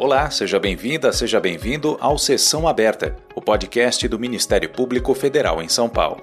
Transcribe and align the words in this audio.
Olá, 0.00 0.30
seja 0.30 0.60
bem-vinda, 0.60 1.12
seja 1.12 1.40
bem-vindo 1.40 1.98
ao 2.00 2.16
Sessão 2.16 2.68
Aberta, 2.68 3.16
o 3.34 3.42
podcast 3.42 4.06
do 4.06 4.16
Ministério 4.16 4.70
Público 4.70 5.12
Federal 5.12 5.60
em 5.60 5.68
São 5.68 5.88
Paulo. 5.88 6.22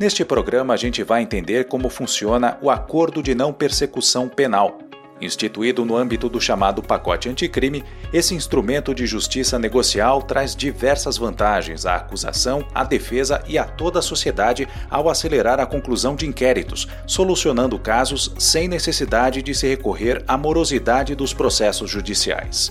Neste 0.00 0.24
programa, 0.24 0.72
a 0.72 0.78
gente 0.78 1.02
vai 1.02 1.20
entender 1.20 1.68
como 1.68 1.90
funciona 1.90 2.56
o 2.62 2.70
Acordo 2.70 3.22
de 3.22 3.34
Não 3.34 3.52
Persecução 3.52 4.30
Penal, 4.30 4.78
Instituído 5.20 5.82
no 5.84 5.96
âmbito 5.96 6.28
do 6.28 6.38
chamado 6.38 6.82
pacote 6.82 7.28
anticrime, 7.28 7.82
esse 8.12 8.34
instrumento 8.34 8.94
de 8.94 9.06
justiça 9.06 9.58
negocial 9.58 10.22
traz 10.22 10.54
diversas 10.54 11.16
vantagens 11.16 11.86
à 11.86 11.96
acusação, 11.96 12.66
à 12.74 12.84
defesa 12.84 13.42
e 13.48 13.56
a 13.56 13.64
toda 13.64 14.00
a 14.00 14.02
sociedade 14.02 14.68
ao 14.90 15.08
acelerar 15.08 15.58
a 15.58 15.64
conclusão 15.64 16.14
de 16.14 16.26
inquéritos, 16.26 16.86
solucionando 17.06 17.78
casos 17.78 18.34
sem 18.38 18.68
necessidade 18.68 19.40
de 19.40 19.54
se 19.54 19.66
recorrer 19.66 20.22
à 20.28 20.36
morosidade 20.36 21.14
dos 21.14 21.32
processos 21.32 21.90
judiciais. 21.90 22.70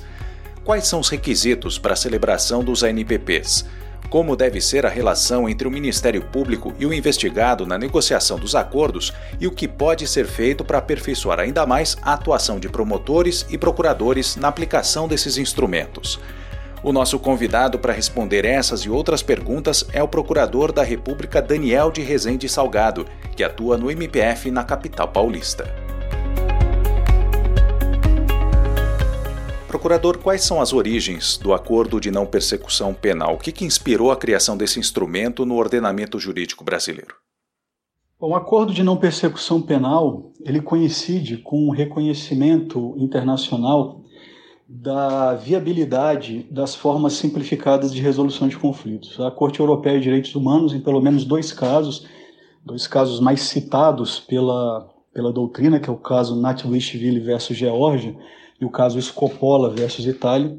Quais 0.64 0.86
são 0.86 1.00
os 1.00 1.10
requisitos 1.10 1.80
para 1.80 1.94
a 1.94 1.98
celebração 1.98 2.64
dos 2.64 2.84
ANPPs? 2.84 3.66
Como 4.10 4.36
deve 4.36 4.62
ser 4.62 4.86
a 4.86 4.90
relação 4.90 5.50
entre 5.50 5.68
o 5.68 5.72
Ministério 5.72 6.22
Público 6.22 6.74
e 6.80 6.86
o 6.86 6.94
investigado 6.94 7.66
na 7.66 7.78
negociação 7.78 8.40
dos 8.40 8.56
acordos 8.56 9.14
e 9.40 9.48
o 9.48 9.52
que 9.52 9.68
pode 9.68 10.08
ser 10.08 10.26
feito 10.26 10.64
para 10.64 10.78
aperfeiçoar 10.78 11.40
ainda 11.40 11.66
mais 11.66 11.98
a 12.02 12.14
atuação 12.14 12.60
de 12.60 12.70
promotores 12.70 13.46
e 13.50 13.58
procuradores 13.58 14.36
na 14.36 14.48
aplicação 14.48 15.08
desses 15.08 15.38
instrumentos. 15.38 16.20
O 16.84 16.94
nosso 16.94 17.18
convidado 17.18 17.80
para 17.80 17.94
responder 17.94 18.46
essas 18.46 18.82
e 18.82 18.90
outras 18.90 19.24
perguntas 19.24 19.84
é 19.92 20.04
o 20.04 20.08
Procurador 20.08 20.72
da 20.72 20.84
República 20.84 21.42
Daniel 21.42 21.90
de 21.90 22.02
Rezende 22.02 22.48
Salgado, 22.48 23.08
que 23.36 23.44
atua 23.44 23.76
no 23.76 23.90
MPF 23.90 24.52
na 24.52 24.64
capital 24.64 25.08
paulista. 25.08 25.85
Procurador, 29.76 30.18
quais 30.20 30.42
são 30.42 30.62
as 30.62 30.72
origens 30.72 31.38
do 31.38 31.54
acordo 31.54 32.00
de 32.00 32.10
não 32.10 32.26
persecução 32.26 32.94
penal? 32.94 33.36
O 33.36 33.38
que, 33.38 33.52
que 33.52 33.66
inspirou 33.66 34.10
a 34.10 34.16
criação 34.16 34.56
desse 34.56 34.80
instrumento 34.80 35.46
no 35.46 35.58
ordenamento 35.58 36.18
jurídico 36.18 36.64
brasileiro? 36.64 37.14
Bom, 38.18 38.30
o 38.30 38.36
acordo 38.36 38.74
de 38.74 38.82
não 38.82 38.96
persecução 38.96 39.62
penal 39.62 40.32
ele 40.46 40.62
coincide 40.62 41.40
com 41.40 41.68
o 41.68 41.74
reconhecimento 41.74 42.96
internacional 42.98 44.02
da 44.66 45.36
viabilidade 45.36 46.48
das 46.50 46.74
formas 46.74 47.12
simplificadas 47.12 47.94
de 47.94 48.02
resolução 48.02 48.48
de 48.48 48.58
conflitos. 48.58 49.20
A 49.20 49.30
Corte 49.30 49.60
Europeia 49.60 49.98
de 49.98 50.06
Direitos 50.06 50.34
Humanos, 50.36 50.74
em 50.74 50.80
pelo 50.80 51.02
menos 51.02 51.26
dois 51.26 51.52
casos, 51.52 52.08
dois 52.64 52.88
casos 52.88 53.20
mais 53.20 53.42
citados 53.42 54.22
pela, 54.22 54.90
pela 55.14 55.34
doutrina, 55.34 55.82
que 55.82 55.90
é 55.90 55.94
o 55.94 55.98
caso 55.98 56.40
Natwishvili 56.40 57.20
versus 57.20 57.58
Geórgia, 57.58 58.16
e 58.60 58.66
o 58.66 58.70
caso 58.70 59.02
Scopola 59.02 59.70
versus 59.70 60.06
Itália, 60.06 60.58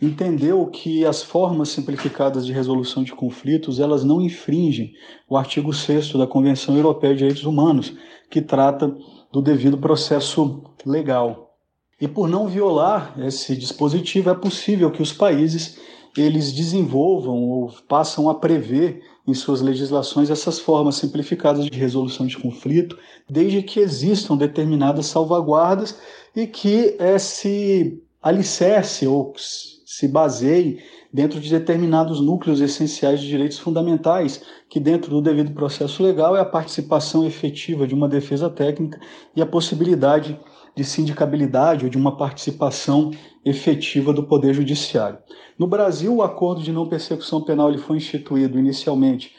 entendeu 0.00 0.66
que 0.66 1.04
as 1.04 1.22
formas 1.22 1.70
simplificadas 1.70 2.46
de 2.46 2.52
resolução 2.52 3.02
de 3.02 3.12
conflitos 3.12 3.80
elas 3.80 4.04
não 4.04 4.20
infringem 4.20 4.92
o 5.28 5.36
artigo 5.36 5.72
6 5.72 6.12
da 6.12 6.26
Convenção 6.26 6.76
Europeia 6.76 7.14
de 7.14 7.18
Direitos 7.18 7.44
Humanos, 7.44 7.94
que 8.30 8.40
trata 8.40 8.94
do 9.32 9.40
devido 9.40 9.78
processo 9.78 10.62
legal. 10.84 11.56
E 12.00 12.06
por 12.06 12.28
não 12.28 12.46
violar 12.46 13.14
esse 13.18 13.56
dispositivo, 13.56 14.30
é 14.30 14.34
possível 14.34 14.90
que 14.90 15.02
os 15.02 15.12
países 15.12 15.78
eles 16.16 16.52
desenvolvam 16.52 17.36
ou 17.36 17.72
passam 17.88 18.28
a 18.28 18.34
prever 18.34 19.02
em 19.26 19.34
suas 19.34 19.60
legislações 19.60 20.30
essas 20.30 20.58
formas 20.58 20.96
simplificadas 20.96 21.66
de 21.66 21.78
resolução 21.78 22.26
de 22.26 22.38
conflito, 22.38 22.98
desde 23.28 23.62
que 23.62 23.78
existam 23.78 24.36
determinadas 24.36 25.06
salvaguardas 25.06 25.98
e 26.38 26.46
que 26.46 26.96
esse 27.00 28.00
alicerce 28.22 29.08
ou 29.08 29.32
se 29.36 30.06
baseie 30.06 30.78
dentro 31.12 31.40
de 31.40 31.50
determinados 31.50 32.20
núcleos 32.20 32.60
essenciais 32.60 33.20
de 33.20 33.26
direitos 33.26 33.58
fundamentais, 33.58 34.40
que 34.70 34.78
dentro 34.78 35.10
do 35.10 35.20
devido 35.20 35.50
processo 35.50 36.00
legal 36.00 36.36
é 36.36 36.40
a 36.40 36.44
participação 36.44 37.26
efetiva 37.26 37.88
de 37.88 37.94
uma 37.94 38.08
defesa 38.08 38.48
técnica 38.48 39.00
e 39.34 39.42
a 39.42 39.46
possibilidade 39.46 40.38
de 40.76 40.84
sindicabilidade 40.84 41.84
ou 41.84 41.90
de 41.90 41.98
uma 41.98 42.16
participação 42.16 43.10
efetiva 43.44 44.12
do 44.12 44.22
Poder 44.22 44.54
Judiciário. 44.54 45.18
No 45.58 45.66
Brasil, 45.66 46.14
o 46.14 46.22
acordo 46.22 46.62
de 46.62 46.70
não 46.70 46.86
persecução 46.86 47.42
penal 47.42 47.68
ele 47.68 47.78
foi 47.78 47.96
instituído 47.96 48.60
inicialmente 48.60 49.32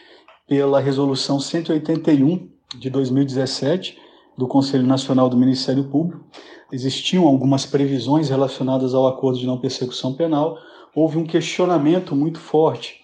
pela 0.50 0.82
Resolução 0.82 1.40
181 1.40 2.50
de 2.78 2.90
2017 2.90 4.09
do 4.40 4.48
Conselho 4.48 4.88
Nacional 4.88 5.30
do 5.30 5.36
Ministério 5.36 5.84
Público. 5.84 6.24
Existiam 6.72 7.28
algumas 7.28 7.66
previsões 7.66 8.30
relacionadas 8.30 8.94
ao 8.94 9.06
acordo 9.06 9.38
de 9.38 9.46
não 9.46 9.60
persecução 9.60 10.14
penal. 10.14 10.58
Houve 10.96 11.18
um 11.18 11.26
questionamento 11.26 12.16
muito 12.16 12.40
forte 12.40 13.02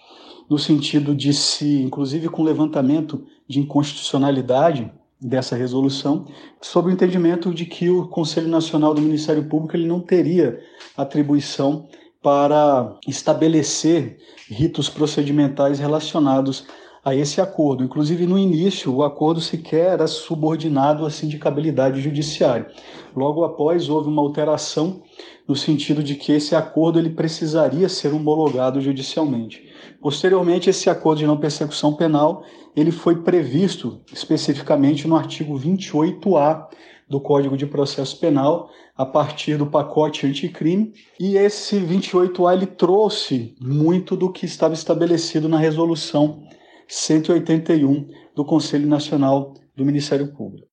no 0.50 0.58
sentido 0.58 1.14
de 1.14 1.34
se, 1.34 1.82
inclusive 1.82 2.30
com 2.30 2.42
levantamento 2.42 3.26
de 3.48 3.60
inconstitucionalidade 3.60 4.90
dessa 5.20 5.58
resolução, 5.58 6.26
sob 6.62 6.88
o 6.88 6.92
entendimento 6.92 7.54
de 7.54 7.66
que 7.66 7.90
o 7.90 8.08
Conselho 8.08 8.48
Nacional 8.48 8.94
do 8.94 9.02
Ministério 9.02 9.44
Público 9.50 9.76
ele 9.76 9.88
não 9.88 10.00
teria 10.00 10.60
atribuição 10.96 11.88
para 12.22 12.98
estabelecer 13.06 14.20
ritos 14.50 14.90
procedimentais 14.90 15.80
relacionados 15.80 16.66
a 17.06 17.14
esse 17.14 17.40
acordo. 17.40 17.84
Inclusive, 17.84 18.26
no 18.26 18.38
início, 18.38 18.92
o 18.92 19.04
acordo 19.04 19.40
sequer 19.40 19.92
era 19.92 20.08
subordinado 20.08 21.06
à 21.06 21.12
sindicabilidade 21.12 22.02
judiciária. 22.02 22.68
Logo 23.16 23.44
após, 23.44 23.88
houve 23.88 24.10
uma 24.10 24.24
alteração 24.24 25.04
no 25.48 25.56
sentido 25.56 26.02
de 26.02 26.16
que 26.16 26.32
esse 26.32 26.56
acordo 26.56 26.98
ele 26.98 27.12
precisaria 27.12 27.88
ser 27.88 28.12
homologado 28.12 28.82
judicialmente. 28.82 29.70
Posteriormente, 30.02 30.68
esse 30.68 30.90
acordo 30.90 31.20
de 31.20 31.28
não 31.28 31.38
persecução 31.38 31.94
penal 31.94 32.44
ele 32.76 32.92
foi 32.92 33.22
previsto 33.22 34.02
especificamente 34.12 35.08
no 35.08 35.16
artigo 35.16 35.58
28A 35.58 36.68
do 37.08 37.22
Código 37.22 37.56
de 37.56 37.68
Processo 37.68 38.20
Penal, 38.20 38.70
a 38.98 39.06
partir 39.06 39.58
do 39.58 39.68
pacote 39.68 40.26
anticrime, 40.26 40.92
e 41.20 41.38
esse 41.38 41.78
28A 41.78 42.54
ele 42.54 42.66
trouxe 42.66 43.56
muito 43.62 44.16
do 44.16 44.32
que 44.32 44.46
estava 44.46 44.74
estabelecido 44.74 45.48
na 45.48 45.60
resolução 45.60 46.44
181 46.88 48.08
do 48.36 48.46
Conselho 48.46 48.88
Nacional 48.88 49.54
do 49.76 49.86
Ministério 49.86 50.34
Público. 50.34 50.68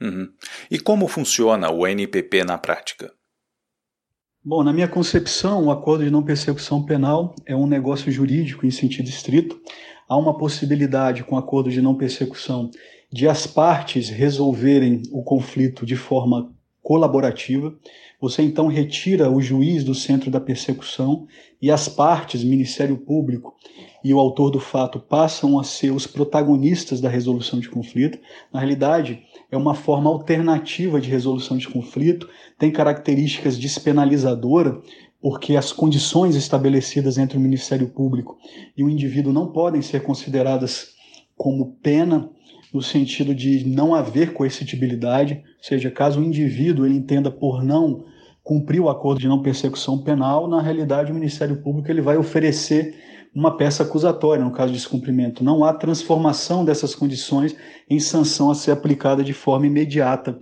Uhum. 0.00 0.28
E 0.70 0.78
como 0.78 1.08
funciona 1.08 1.70
o 1.70 1.86
NPP 1.86 2.44
na 2.44 2.58
prática? 2.58 3.12
Bom, 4.44 4.62
na 4.62 4.72
minha 4.72 4.88
concepção, 4.88 5.64
o 5.64 5.70
acordo 5.70 6.04
de 6.04 6.10
não 6.10 6.22
persecução 6.22 6.84
penal 6.84 7.34
é 7.46 7.56
um 7.56 7.66
negócio 7.66 8.12
jurídico 8.12 8.66
em 8.66 8.70
sentido 8.70 9.08
estrito. 9.08 9.58
Há 10.06 10.18
uma 10.18 10.36
possibilidade 10.36 11.24
com 11.24 11.36
o 11.36 11.38
acordo 11.38 11.70
de 11.70 11.80
não 11.80 11.94
persecução 11.94 12.70
de 13.10 13.26
as 13.26 13.46
partes 13.46 14.10
resolverem 14.10 15.02
o 15.10 15.22
conflito 15.22 15.86
de 15.86 15.96
forma 15.96 16.52
colaborativa. 16.82 17.74
Você 18.20 18.42
então 18.42 18.66
retira 18.66 19.30
o 19.30 19.40
juiz 19.40 19.82
do 19.82 19.94
centro 19.94 20.30
da 20.30 20.40
persecução 20.40 21.26
e 21.62 21.70
as 21.70 21.88
partes, 21.88 22.44
Ministério 22.44 22.98
Público 22.98 23.54
e 24.04 24.12
o 24.12 24.20
autor 24.20 24.50
do 24.50 24.60
fato 24.60 25.00
passam 25.00 25.58
a 25.58 25.64
ser 25.64 25.90
os 25.90 26.06
protagonistas 26.06 27.00
da 27.00 27.08
resolução 27.08 27.58
de 27.58 27.70
conflito. 27.70 28.18
Na 28.52 28.60
realidade, 28.60 29.22
é 29.50 29.56
uma 29.56 29.74
forma 29.74 30.10
alternativa 30.10 31.00
de 31.00 31.08
resolução 31.08 31.56
de 31.56 31.66
conflito, 31.66 32.28
tem 32.58 32.70
características 32.70 33.56
despenalizadoras, 33.56 34.76
porque 35.22 35.56
as 35.56 35.72
condições 35.72 36.36
estabelecidas 36.36 37.16
entre 37.16 37.38
o 37.38 37.40
Ministério 37.40 37.88
Público 37.88 38.36
e 38.76 38.84
o 38.84 38.90
indivíduo 38.90 39.32
não 39.32 39.46
podem 39.46 39.80
ser 39.80 40.02
consideradas 40.02 40.88
como 41.34 41.78
pena 41.82 42.28
no 42.74 42.82
sentido 42.82 43.34
de 43.34 43.66
não 43.66 43.94
haver 43.94 44.34
coercitibilidade, 44.34 45.42
ou 45.56 45.64
seja, 45.64 45.90
caso 45.90 46.20
o 46.20 46.24
indivíduo 46.24 46.84
ele 46.84 46.96
entenda 46.96 47.30
por 47.30 47.62
não 47.64 48.04
cumprir 48.42 48.80
o 48.80 48.90
acordo 48.90 49.20
de 49.20 49.28
não 49.28 49.40
persecução 49.40 49.96
penal, 49.96 50.46
na 50.46 50.60
realidade 50.60 51.10
o 51.10 51.14
Ministério 51.14 51.56
Público 51.56 51.90
ele 51.90 52.02
vai 52.02 52.18
oferecer 52.18 52.94
uma 53.34 53.56
peça 53.56 53.82
acusatória 53.82 54.44
no 54.44 54.52
caso 54.52 54.72
de 54.72 54.78
descumprimento. 54.78 55.42
Não 55.42 55.64
há 55.64 55.72
transformação 55.72 56.64
dessas 56.64 56.94
condições 56.94 57.56
em 57.90 57.98
sanção 57.98 58.50
a 58.50 58.54
ser 58.54 58.70
aplicada 58.70 59.24
de 59.24 59.32
forma 59.32 59.66
imediata 59.66 60.38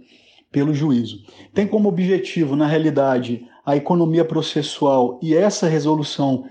pelo 0.51 0.75
juízo. 0.75 1.25
Tem 1.55 1.67
como 1.67 1.89
objetivo, 1.89 2.55
na 2.55 2.67
realidade, 2.67 3.47
a 3.65 3.77
economia 3.77 4.25
processual 4.25 5.19
e 5.23 5.35
essa 5.35 5.67
resolução 5.67 6.45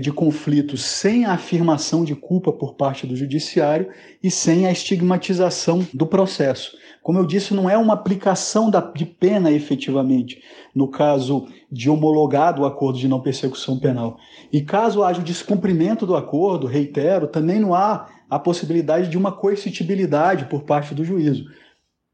de 0.00 0.10
conflitos 0.10 0.82
sem 0.82 1.24
a 1.24 1.32
afirmação 1.32 2.04
de 2.04 2.14
culpa 2.14 2.52
por 2.52 2.74
parte 2.74 3.06
do 3.06 3.14
judiciário 3.14 3.88
e 4.22 4.30
sem 4.30 4.66
a 4.66 4.72
estigmatização 4.72 5.86
do 5.94 6.04
processo. 6.04 6.76
Como 7.00 7.18
eu 7.18 7.24
disse, 7.24 7.54
não 7.54 7.70
é 7.70 7.78
uma 7.78 7.94
aplicação 7.94 8.68
da, 8.70 8.80
de 8.80 9.06
pena 9.06 9.52
efetivamente, 9.52 10.42
no 10.74 10.88
caso 10.88 11.46
de 11.70 11.88
homologado 11.88 12.62
o 12.62 12.66
acordo 12.66 12.98
de 12.98 13.06
não 13.06 13.20
persecução 13.20 13.78
penal. 13.78 14.18
E 14.52 14.60
caso 14.60 15.02
haja 15.02 15.20
o 15.20 15.24
descumprimento 15.24 16.04
do 16.04 16.16
acordo, 16.16 16.66
reitero, 16.66 17.28
também 17.28 17.60
não 17.60 17.72
há 17.72 18.08
a 18.28 18.38
possibilidade 18.38 19.08
de 19.08 19.16
uma 19.16 19.32
coercitibilidade 19.32 20.46
por 20.46 20.64
parte 20.64 20.94
do 20.94 21.04
juízo. 21.04 21.46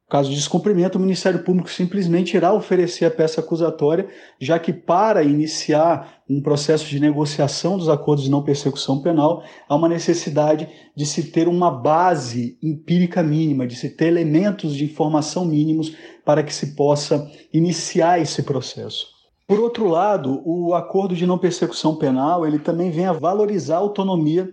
Caso 0.09 0.29
de 0.29 0.37
descumprimento, 0.37 0.99
o 0.99 1.01
Ministério 1.01 1.43
Público 1.43 1.71
simplesmente 1.71 2.37
irá 2.37 2.53
oferecer 2.53 3.07
a 3.07 3.11
peça 3.11 3.41
acusatória, 3.41 4.07
já 4.39 4.59
que 4.59 4.71
para 4.71 5.25
iniciar 5.25 6.23
um 6.29 6.43
processo 6.43 6.85
de 6.85 7.01
negociação 7.01 7.79
dos 7.79 7.89
acordos 7.89 8.25
de 8.25 8.31
não 8.31 8.43
persecução 8.43 9.01
penal, 9.01 9.43
há 9.67 9.75
uma 9.75 9.89
necessidade 9.89 10.69
de 10.95 11.07
se 11.07 11.31
ter 11.31 11.49
uma 11.49 11.71
base 11.71 12.59
empírica 12.63 13.23
mínima, 13.23 13.67
de 13.67 13.77
se 13.77 13.89
ter 13.89 14.09
elementos 14.09 14.77
de 14.77 14.85
informação 14.85 15.47
mínimos 15.47 15.97
para 16.23 16.43
que 16.43 16.55
se 16.55 16.75
possa 16.75 17.27
iniciar 17.53 18.21
esse 18.21 18.43
processo. 18.43 19.07
Por 19.49 19.59
outro 19.59 19.89
lado, 19.89 20.43
o 20.45 20.75
acordo 20.75 21.17
de 21.17 21.27
não 21.27 21.39
persecução 21.39 21.97
penal, 21.97 22.47
ele 22.47 22.59
também 22.59 22.91
vem 22.91 23.07
a 23.07 23.13
valorizar 23.13 23.77
a 23.77 23.79
autonomia 23.79 24.51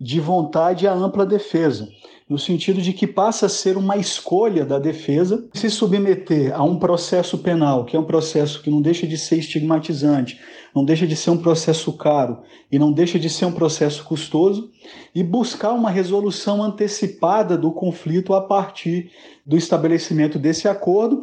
de 0.00 0.20
vontade 0.20 0.84
e 0.84 0.88
a 0.88 0.92
ampla 0.92 1.24
defesa 1.24 1.88
no 2.28 2.38
sentido 2.38 2.82
de 2.82 2.92
que 2.92 3.06
passa 3.06 3.46
a 3.46 3.48
ser 3.48 3.76
uma 3.76 3.96
escolha 3.96 4.64
da 4.64 4.78
defesa 4.78 5.48
se 5.54 5.70
submeter 5.70 6.54
a 6.54 6.62
um 6.62 6.78
processo 6.78 7.38
penal, 7.38 7.84
que 7.86 7.96
é 7.96 7.98
um 7.98 8.04
processo 8.04 8.62
que 8.62 8.70
não 8.70 8.82
deixa 8.82 9.06
de 9.06 9.16
ser 9.16 9.36
estigmatizante, 9.36 10.38
não 10.74 10.84
deixa 10.84 11.06
de 11.06 11.16
ser 11.16 11.30
um 11.30 11.38
processo 11.38 11.90
caro 11.94 12.42
e 12.70 12.78
não 12.78 12.92
deixa 12.92 13.18
de 13.18 13.30
ser 13.30 13.46
um 13.46 13.52
processo 13.52 14.04
custoso, 14.04 14.70
e 15.14 15.22
buscar 15.22 15.72
uma 15.72 15.90
resolução 15.90 16.62
antecipada 16.62 17.56
do 17.56 17.72
conflito 17.72 18.34
a 18.34 18.42
partir 18.42 19.10
do 19.46 19.56
estabelecimento 19.56 20.38
desse 20.38 20.68
acordo, 20.68 21.22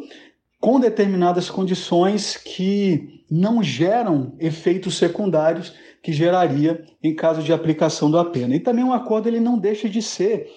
com 0.60 0.80
determinadas 0.80 1.48
condições 1.48 2.36
que 2.36 3.22
não 3.30 3.62
geram 3.62 4.32
efeitos 4.40 4.96
secundários 4.96 5.72
que 6.02 6.12
geraria 6.12 6.84
em 7.02 7.14
caso 7.14 7.42
de 7.42 7.52
aplicação 7.52 8.10
da 8.10 8.24
pena. 8.24 8.54
E 8.54 8.60
também 8.60 8.84
um 8.84 8.92
acordo 8.92 9.28
ele 9.28 9.40
não 9.40 9.58
deixa 9.58 9.88
de 9.88 10.00
ser 10.00 10.48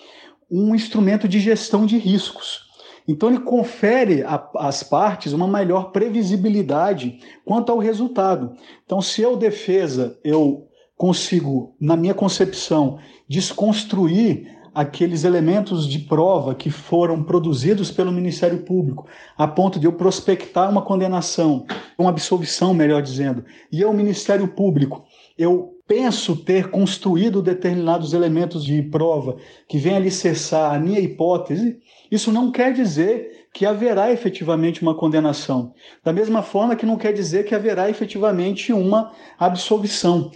um 0.49 0.73
instrumento 0.73 1.27
de 1.27 1.39
gestão 1.39 1.85
de 1.85 1.97
riscos. 1.97 2.67
Então, 3.07 3.29
ele 3.29 3.39
confere 3.39 4.23
às 4.55 4.83
partes 4.83 5.33
uma 5.33 5.47
maior 5.47 5.91
previsibilidade 5.91 7.19
quanto 7.43 7.71
ao 7.71 7.79
resultado. 7.79 8.53
Então, 8.85 9.01
se 9.01 9.21
eu, 9.21 9.35
defesa, 9.35 10.19
eu 10.23 10.67
consigo, 10.95 11.75
na 11.79 11.95
minha 11.95 12.13
concepção, 12.13 12.99
desconstruir 13.27 14.59
aqueles 14.75 15.23
elementos 15.23 15.87
de 15.87 15.99
prova 15.99 16.53
que 16.53 16.69
foram 16.69 17.23
produzidos 17.23 17.89
pelo 17.89 18.11
Ministério 18.11 18.59
Público, 18.59 19.07
a 19.37 19.47
ponto 19.47 19.79
de 19.79 19.87
eu 19.87 19.93
prospectar 19.93 20.69
uma 20.69 20.81
condenação, 20.81 21.65
uma 21.97 22.09
absolvição, 22.09 22.73
melhor 22.73 23.01
dizendo, 23.01 23.43
e 23.71 23.81
eu, 23.81 23.91
Ministério 23.91 24.47
Público, 24.47 25.03
eu 25.37 25.78
penso 25.89 26.35
ter 26.35 26.69
construído 26.69 27.41
determinados 27.41 28.13
elementos 28.13 28.63
de 28.63 28.79
prova 28.83 29.37
que 29.67 29.79
vêm 29.79 29.95
alicerçar 29.95 30.75
a 30.75 30.79
minha 30.79 30.99
hipótese, 30.99 31.79
isso 32.11 32.31
não 32.31 32.51
quer 32.51 32.73
dizer 32.73 33.47
que 33.51 33.65
haverá 33.65 34.11
efetivamente 34.11 34.83
uma 34.83 34.93
condenação. 34.93 35.73
Da 36.03 36.13
mesma 36.13 36.43
forma 36.43 36.75
que 36.75 36.85
não 36.85 36.95
quer 36.95 37.11
dizer 37.11 37.43
que 37.43 37.55
haverá 37.55 37.89
efetivamente 37.89 38.71
uma 38.71 39.11
absolvição. 39.39 40.29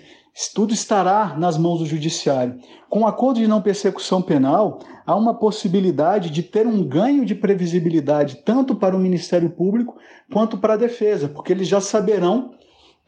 Tudo 0.56 0.74
estará 0.74 1.36
nas 1.38 1.56
mãos 1.56 1.78
do 1.78 1.86
judiciário. 1.86 2.58
Com 2.90 3.02
o 3.02 3.08
acordo 3.08 3.40
de 3.40 3.48
não 3.48 3.62
persecução 3.62 4.24
penal, 4.24 4.80
há 5.06 5.16
uma 5.16 5.36
possibilidade 5.36 6.32
de 6.32 6.42
ter 6.42 6.66
um 6.66 6.84
ganho 6.84 7.24
de 7.24 7.36
previsibilidade 7.36 8.38
tanto 8.44 8.76
para 8.76 8.96
o 8.96 9.00
Ministério 9.00 9.52
Público 9.52 9.96
quanto 10.32 10.58
para 10.58 10.74
a 10.74 10.78
defesa, 10.78 11.30
porque 11.30 11.54
eles 11.54 11.68
já 11.68 11.80
saberão 11.80 12.56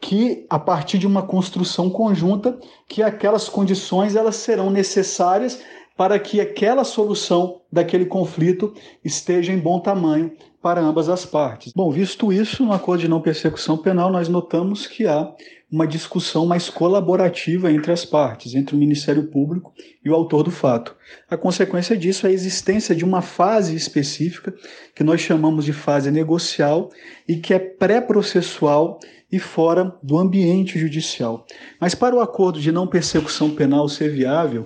que 0.00 0.46
a 0.48 0.58
partir 0.58 0.98
de 0.98 1.06
uma 1.06 1.22
construção 1.22 1.90
conjunta 1.90 2.58
que 2.88 3.02
aquelas 3.02 3.48
condições 3.48 4.14
elas 4.14 4.36
serão 4.36 4.70
necessárias 4.70 5.60
para 5.96 6.18
que 6.18 6.40
aquela 6.40 6.84
solução 6.84 7.62
daquele 7.72 8.04
conflito 8.04 8.74
esteja 9.02 9.52
em 9.52 9.58
bom 9.58 9.80
tamanho 9.80 10.30
para 10.60 10.80
ambas 10.80 11.08
as 11.08 11.24
partes. 11.24 11.72
Bom, 11.72 11.90
visto 11.90 12.32
isso, 12.32 12.64
no 12.64 12.72
acordo 12.72 13.00
de 13.00 13.08
não 13.08 13.20
persecução 13.20 13.78
penal, 13.78 14.10
nós 14.10 14.28
notamos 14.28 14.86
que 14.86 15.06
há 15.06 15.32
uma 15.70 15.86
discussão 15.86 16.46
mais 16.46 16.68
colaborativa 16.68 17.72
entre 17.72 17.90
as 17.90 18.04
partes, 18.04 18.54
entre 18.54 18.76
o 18.76 18.78
Ministério 18.78 19.28
Público 19.28 19.72
e 20.04 20.10
o 20.10 20.14
autor 20.14 20.42
do 20.42 20.50
fato. 20.50 20.94
A 21.28 21.36
consequência 21.36 21.96
disso 21.96 22.26
é 22.26 22.30
a 22.30 22.32
existência 22.32 22.94
de 22.94 23.04
uma 23.04 23.22
fase 23.22 23.74
específica, 23.74 24.54
que 24.94 25.02
nós 25.02 25.20
chamamos 25.20 25.64
de 25.64 25.72
fase 25.72 26.10
negocial, 26.10 26.90
e 27.26 27.36
que 27.36 27.52
é 27.52 27.58
pré-processual 27.58 29.00
e 29.30 29.38
fora 29.38 29.94
do 30.02 30.18
ambiente 30.18 30.78
judicial. 30.78 31.46
Mas 31.80 31.94
para 31.94 32.14
o 32.14 32.20
acordo 32.20 32.60
de 32.60 32.70
não 32.70 32.86
persecução 32.86 33.50
penal 33.50 33.88
ser 33.88 34.10
viável, 34.10 34.64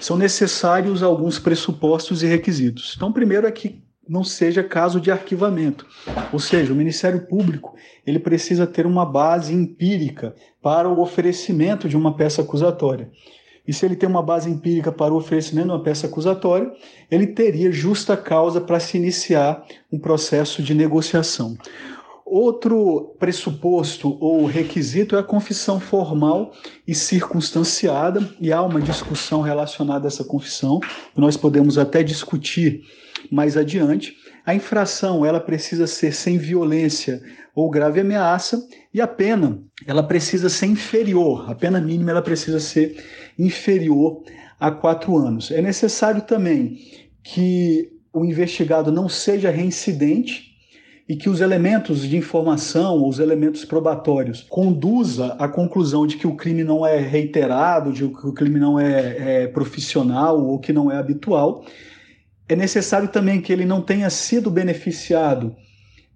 são 0.00 0.16
necessários 0.16 1.02
alguns 1.02 1.38
pressupostos 1.38 2.22
e 2.22 2.26
requisitos. 2.26 2.94
Então, 2.96 3.12
primeiro 3.12 3.46
é 3.46 3.50
que 3.50 3.82
não 4.08 4.24
seja 4.24 4.62
caso 4.62 5.00
de 5.00 5.10
arquivamento, 5.10 5.86
ou 6.32 6.38
seja, 6.38 6.72
o 6.72 6.76
Ministério 6.76 7.26
Público 7.26 7.74
ele 8.04 8.18
precisa 8.18 8.66
ter 8.66 8.84
uma 8.84 9.06
base 9.06 9.54
empírica 9.54 10.34
para 10.60 10.88
o 10.88 11.00
oferecimento 11.00 11.88
de 11.88 11.96
uma 11.96 12.14
peça 12.16 12.42
acusatória. 12.42 13.10
E 13.66 13.72
se 13.72 13.86
ele 13.86 13.94
tem 13.94 14.08
uma 14.08 14.22
base 14.22 14.50
empírica 14.50 14.90
para 14.90 15.14
o 15.14 15.16
oferecimento 15.16 15.68
de 15.68 15.72
uma 15.72 15.82
peça 15.82 16.08
acusatória, 16.08 16.70
ele 17.08 17.28
teria 17.28 17.70
justa 17.70 18.16
causa 18.16 18.60
para 18.60 18.80
se 18.80 18.96
iniciar 18.96 19.64
um 19.90 19.98
processo 19.98 20.62
de 20.62 20.74
negociação. 20.74 21.56
Outro 22.34 23.14
pressuposto 23.18 24.16
ou 24.18 24.46
requisito 24.46 25.16
é 25.16 25.18
a 25.18 25.22
confissão 25.22 25.78
formal 25.78 26.50
e 26.88 26.94
circunstanciada, 26.94 28.26
e 28.40 28.50
há 28.50 28.62
uma 28.62 28.80
discussão 28.80 29.42
relacionada 29.42 30.06
a 30.06 30.08
essa 30.08 30.24
confissão, 30.24 30.80
que 30.80 31.20
nós 31.20 31.36
podemos 31.36 31.76
até 31.76 32.02
discutir 32.02 32.80
mais 33.30 33.54
adiante. 33.54 34.16
A 34.46 34.54
infração 34.54 35.26
ela 35.26 35.40
precisa 35.40 35.86
ser 35.86 36.14
sem 36.14 36.38
violência 36.38 37.22
ou 37.54 37.68
grave 37.68 38.00
ameaça, 38.00 38.66
e 38.94 38.98
a 39.02 39.06
pena 39.06 39.62
ela 39.86 40.02
precisa 40.02 40.48
ser 40.48 40.68
inferior, 40.68 41.50
a 41.50 41.54
pena 41.54 41.82
mínima 41.82 42.12
ela 42.12 42.22
precisa 42.22 42.60
ser 42.60 42.96
inferior 43.38 44.22
a 44.58 44.70
quatro 44.70 45.18
anos. 45.18 45.50
É 45.50 45.60
necessário 45.60 46.22
também 46.22 46.78
que 47.22 47.90
o 48.10 48.24
investigado 48.24 48.90
não 48.90 49.06
seja 49.06 49.50
reincidente, 49.50 50.51
e 51.12 51.16
que 51.16 51.28
os 51.28 51.42
elementos 51.42 52.08
de 52.08 52.16
informação, 52.16 53.06
os 53.06 53.18
elementos 53.18 53.66
probatórios, 53.66 54.46
conduza 54.48 55.36
à 55.38 55.46
conclusão 55.46 56.06
de 56.06 56.16
que 56.16 56.26
o 56.26 56.34
crime 56.34 56.64
não 56.64 56.86
é 56.86 56.98
reiterado, 56.98 57.92
de 57.92 58.08
que 58.08 58.26
o 58.26 58.32
crime 58.32 58.58
não 58.58 58.80
é, 58.80 59.42
é 59.42 59.46
profissional 59.46 60.42
ou 60.42 60.58
que 60.58 60.72
não 60.72 60.90
é 60.90 60.96
habitual, 60.96 61.66
é 62.48 62.56
necessário 62.56 63.08
também 63.08 63.42
que 63.42 63.52
ele 63.52 63.66
não 63.66 63.82
tenha 63.82 64.08
sido 64.08 64.50
beneficiado 64.50 65.54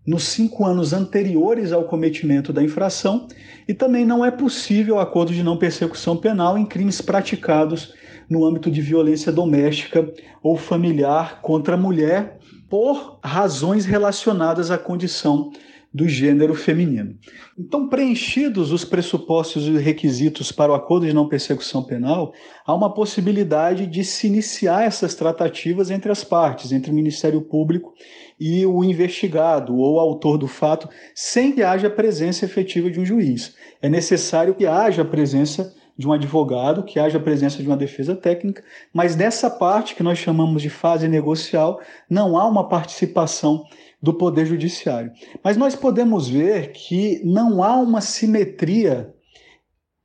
nos 0.07 0.25
cinco 0.25 0.65
anos 0.65 0.95
anteriores 0.95 1.73
ao 1.73 1.85
cometimento 1.85 2.51
da 2.51 2.63
infração 2.63 3.29
e 3.69 3.75
também 3.75 4.07
não 4.07 4.25
é 4.25 4.31
possível 4.31 4.99
acordo 4.99 5.35
de 5.35 5.43
não 5.43 5.59
persecução 5.59 6.17
penal 6.17 6.57
em 6.57 6.65
crimes 6.65 7.03
praticados 7.03 7.93
no 8.31 8.47
âmbito 8.47 8.71
de 8.71 8.81
violência 8.81 9.31
doméstica 9.31 10.11
ou 10.43 10.57
familiar 10.57 11.43
contra 11.43 11.75
a 11.75 11.79
mulher 11.79 12.39
por 12.69 13.19
razões 13.23 13.85
relacionadas 13.85 14.71
à 14.71 14.79
condição 14.79 15.51
do 15.97 16.07
gênero 16.07 16.55
feminino. 16.55 17.17
Então, 17.59 17.89
preenchidos 17.89 18.71
os 18.71 18.85
pressupostos 18.85 19.67
e 19.67 19.79
requisitos 19.79 20.53
para 20.53 20.71
o 20.71 20.75
acordo 20.75 21.07
de 21.07 21.13
não 21.15 21.27
persecução 21.27 21.83
penal, 21.83 22.35
há 22.67 22.75
uma 22.75 22.93
possibilidade 22.93 23.87
de 23.87 24.05
se 24.05 24.27
iniciar 24.27 24.85
essas 24.85 25.15
tratativas 25.15 25.91
entre 25.91 26.13
as 26.13 26.23
partes, 26.23 26.71
entre 26.71 26.91
o 26.91 26.95
Ministério 26.95 27.41
Público 27.41 27.95
e 28.39 28.67
o 28.67 28.85
investigado 28.85 29.75
ou 29.75 29.99
autor 29.99 30.37
do 30.37 30.47
fato, 30.47 30.87
sem 31.15 31.53
que 31.53 31.63
haja 31.63 31.89
presença 31.89 32.45
efetiva 32.45 32.91
de 32.91 33.01
um 33.01 33.05
juiz. 33.07 33.55
É 33.81 33.89
necessário 33.89 34.55
que 34.55 34.67
haja 34.67 35.01
a 35.01 35.07
presença 35.07 35.75
de 35.97 36.07
um 36.07 36.13
advogado, 36.13 36.83
que 36.83 36.99
haja 36.99 37.19
a 37.19 37.23
presença 37.23 37.63
de 37.63 37.69
uma 37.69 37.77
defesa 37.77 38.15
técnica, 38.15 38.63
mas 38.93 39.17
nessa 39.17 39.49
parte 39.49 39.95
que 39.95 40.03
nós 40.03 40.19
chamamos 40.19 40.61
de 40.63 40.69
fase 40.69 41.09
negocial, 41.09 41.81
não 42.09 42.37
há 42.37 42.47
uma 42.47 42.69
participação 42.69 43.65
do 44.01 44.13
Poder 44.13 44.47
Judiciário. 44.47 45.11
Mas 45.43 45.57
nós 45.57 45.75
podemos 45.75 46.29
ver 46.29 46.73
que 46.73 47.23
não 47.25 47.63
há 47.63 47.77
uma 47.77 48.01
simetria 48.01 49.15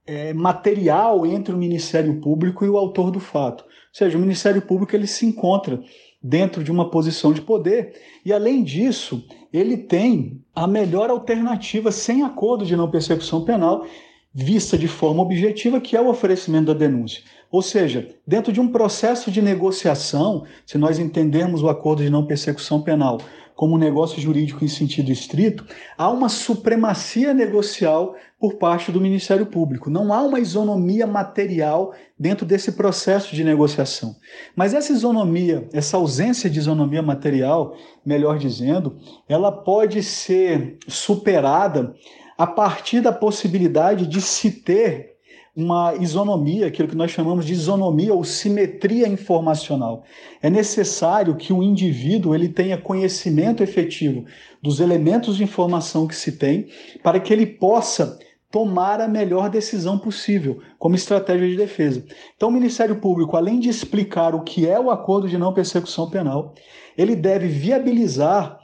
é, 0.05 0.33
material 0.33 1.25
entre 1.25 1.53
o 1.53 1.57
Ministério 1.57 2.19
Público 2.21 2.65
e 2.65 2.69
o 2.69 2.77
autor 2.77 3.12
do 3.12 3.19
fato. 3.19 3.63
Ou 3.63 3.69
seja, 3.93 4.17
o 4.17 4.21
Ministério 4.21 4.62
Público 4.62 4.95
ele 4.95 5.07
se 5.07 5.25
encontra 5.25 5.81
dentro 6.24 6.63
de 6.63 6.71
uma 6.71 6.89
posição 6.89 7.33
de 7.33 7.41
poder 7.41 7.93
e, 8.25 8.31
além 8.31 8.63
disso, 8.63 9.25
ele 9.51 9.75
tem 9.75 10.41
a 10.55 10.67
melhor 10.67 11.10
alternativa 11.10 11.91
sem 11.91 12.24
acordo 12.24 12.65
de 12.65 12.75
não 12.75 12.89
persecução 12.89 13.43
penal, 13.43 13.86
vista 14.33 14.77
de 14.77 14.88
forma 14.88 15.21
objetiva, 15.21 15.81
que 15.81 15.95
é 15.95 16.01
o 16.01 16.07
oferecimento 16.07 16.67
da 16.67 16.73
denúncia. 16.73 17.23
Ou 17.51 17.61
seja, 17.61 18.07
dentro 18.25 18.53
de 18.53 18.61
um 18.61 18.69
processo 18.69 19.29
de 19.29 19.41
negociação, 19.41 20.45
se 20.65 20.77
nós 20.77 21.00
entendermos 21.00 21.61
o 21.61 21.69
acordo 21.69 22.01
de 22.01 22.09
não 22.09 22.25
persecução 22.25 22.81
penal 22.81 23.19
como 23.53 23.75
um 23.75 23.77
negócio 23.77 24.19
jurídico 24.19 24.63
em 24.63 24.67
sentido 24.67 25.11
estrito, 25.11 25.65
há 25.97 26.09
uma 26.09 26.29
supremacia 26.29 27.33
negocial 27.33 28.15
por 28.39 28.55
parte 28.55 28.91
do 28.91 29.00
Ministério 29.00 29.45
Público. 29.45 29.89
Não 29.89 30.11
há 30.11 30.23
uma 30.23 30.39
isonomia 30.39 31.05
material 31.05 31.93
dentro 32.17 32.43
desse 32.43 32.71
processo 32.71 33.35
de 33.35 33.43
negociação. 33.43 34.15
Mas 34.55 34.73
essa 34.73 34.91
isonomia, 34.91 35.69
essa 35.73 35.97
ausência 35.97 36.50
de 36.50 36.57
isonomia 36.57 37.03
material, 37.03 37.75
melhor 38.03 38.39
dizendo, 38.39 38.97
ela 39.29 39.51
pode 39.51 40.01
ser 40.01 40.77
superada 40.88 41.93
a 42.41 42.48
partir 42.48 43.01
da 43.01 43.12
possibilidade 43.12 44.07
de 44.07 44.19
se 44.19 44.50
ter 44.50 45.12
uma 45.55 45.93
isonomia, 45.93 46.65
aquilo 46.65 46.88
que 46.88 46.95
nós 46.95 47.12
chamamos 47.12 47.45
de 47.45 47.53
isonomia 47.53 48.15
ou 48.15 48.24
simetria 48.24 49.07
informacional. 49.07 50.03
É 50.41 50.50
necessário 50.50 51.36
que 51.36 51.53
o 51.53 51.62
indivíduo 51.62 52.33
ele 52.33 52.50
tenha 52.50 52.79
conhecimento 52.79 53.62
efetivo 53.62 54.25
dos 54.60 54.79
elementos 54.79 55.38
de 55.38 55.43
informação 55.43 56.07
que 56.07 56.15
se 56.15 56.31
tem 56.31 56.67
para 57.03 57.19
que 57.19 57.31
ele 57.31 57.45
possa 57.45 58.17
tomar 58.50 59.00
a 59.00 59.07
melhor 59.07 59.48
decisão 59.48 60.00
possível 60.00 60.63
como 60.79 60.95
estratégia 60.95 61.48
de 61.48 61.55
defesa. 61.55 62.03
Então, 62.36 62.50
o 62.50 62.51
Ministério 62.51 62.95
Público, 62.95 63.38
além 63.38 63.60
de 63.60 63.69
explicar 63.69 64.33
o 64.33 64.41
que 64.41 64.67
é 64.67 64.79
o 64.79 64.89
acordo 64.89 65.29
de 65.29 65.38
não 65.38 65.53
persecução 65.53 66.10
penal, 66.10 66.55
ele 66.98 67.15
deve 67.15 67.48
viabilizar 67.48 68.61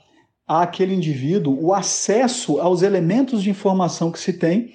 àquele 0.47 0.93
indivíduo 0.93 1.57
o 1.61 1.73
acesso 1.73 2.59
aos 2.59 2.81
elementos 2.81 3.43
de 3.43 3.49
informação 3.49 4.11
que 4.11 4.19
se 4.19 4.33
tem 4.33 4.71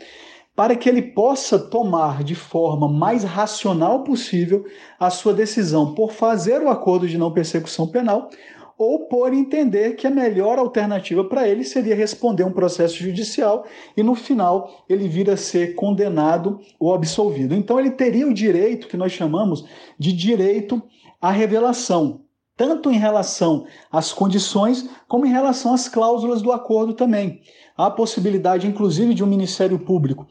para 0.54 0.76
que 0.76 0.88
ele 0.88 1.00
possa 1.00 1.58
tomar 1.58 2.22
de 2.22 2.34
forma 2.34 2.86
mais 2.86 3.24
racional 3.24 4.04
possível 4.04 4.64
a 5.00 5.08
sua 5.08 5.32
decisão 5.32 5.94
por 5.94 6.12
fazer 6.12 6.60
o 6.60 6.68
acordo 6.68 7.08
de 7.08 7.16
não 7.16 7.32
persecução 7.32 7.88
penal 7.88 8.28
ou 8.76 9.06
por 9.06 9.32
entender 9.32 9.94
que 9.94 10.06
a 10.06 10.10
melhor 10.10 10.58
alternativa 10.58 11.24
para 11.24 11.48
ele 11.48 11.64
seria 11.64 11.94
responder 11.94 12.44
um 12.44 12.52
processo 12.52 12.96
judicial 12.96 13.64
e 13.96 14.02
no 14.02 14.14
final 14.14 14.84
ele 14.88 15.08
vir 15.08 15.30
a 15.30 15.36
ser 15.36 15.74
condenado 15.74 16.60
ou 16.78 16.92
absolvido. 16.92 17.54
Então 17.54 17.78
ele 17.78 17.92
teria 17.92 18.26
o 18.26 18.34
direito 18.34 18.88
que 18.88 18.96
nós 18.96 19.12
chamamos 19.12 19.64
de 19.98 20.12
direito 20.12 20.82
à 21.20 21.30
revelação, 21.30 22.22
tanto 22.56 22.90
em 22.90 22.98
relação 22.98 23.66
às 23.90 24.12
condições 24.12 24.88
como 25.08 25.26
em 25.26 25.30
relação 25.30 25.74
às 25.74 25.88
cláusulas 25.88 26.42
do 26.42 26.52
acordo 26.52 26.94
também. 26.94 27.40
Há 27.76 27.86
a 27.86 27.90
possibilidade, 27.90 28.66
inclusive, 28.66 29.14
de 29.14 29.24
um 29.24 29.26
Ministério 29.26 29.78
Público 29.78 30.26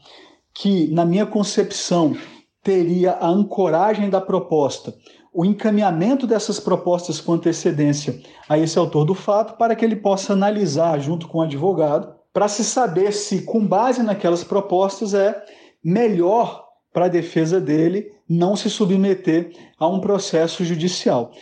que, 0.54 0.88
na 0.92 1.04
minha 1.04 1.26
concepção, 1.26 2.16
teria 2.62 3.12
a 3.12 3.28
ancoragem 3.28 4.08
da 4.08 4.20
proposta, 4.20 4.94
o 5.32 5.44
encaminhamento 5.44 6.26
dessas 6.26 6.60
propostas 6.60 7.20
com 7.20 7.32
antecedência 7.32 8.20
a 8.48 8.58
esse 8.58 8.78
autor 8.78 9.04
do 9.04 9.14
fato, 9.14 9.56
para 9.56 9.74
que 9.74 9.84
ele 9.84 9.96
possa 9.96 10.34
analisar 10.34 11.00
junto 11.00 11.26
com 11.26 11.38
o 11.38 11.42
advogado, 11.42 12.14
para 12.32 12.48
se 12.48 12.62
saber 12.62 13.12
se, 13.12 13.42
com 13.42 13.66
base 13.66 14.02
naquelas 14.02 14.44
propostas, 14.44 15.14
é 15.14 15.42
melhor 15.82 16.64
para 16.92 17.06
a 17.06 17.08
defesa 17.08 17.60
dele 17.60 18.12
não 18.28 18.54
se 18.54 18.70
submeter 18.70 19.52
a 19.78 19.86
um 19.88 20.00
processo 20.00 20.64
judicial. 20.64 21.32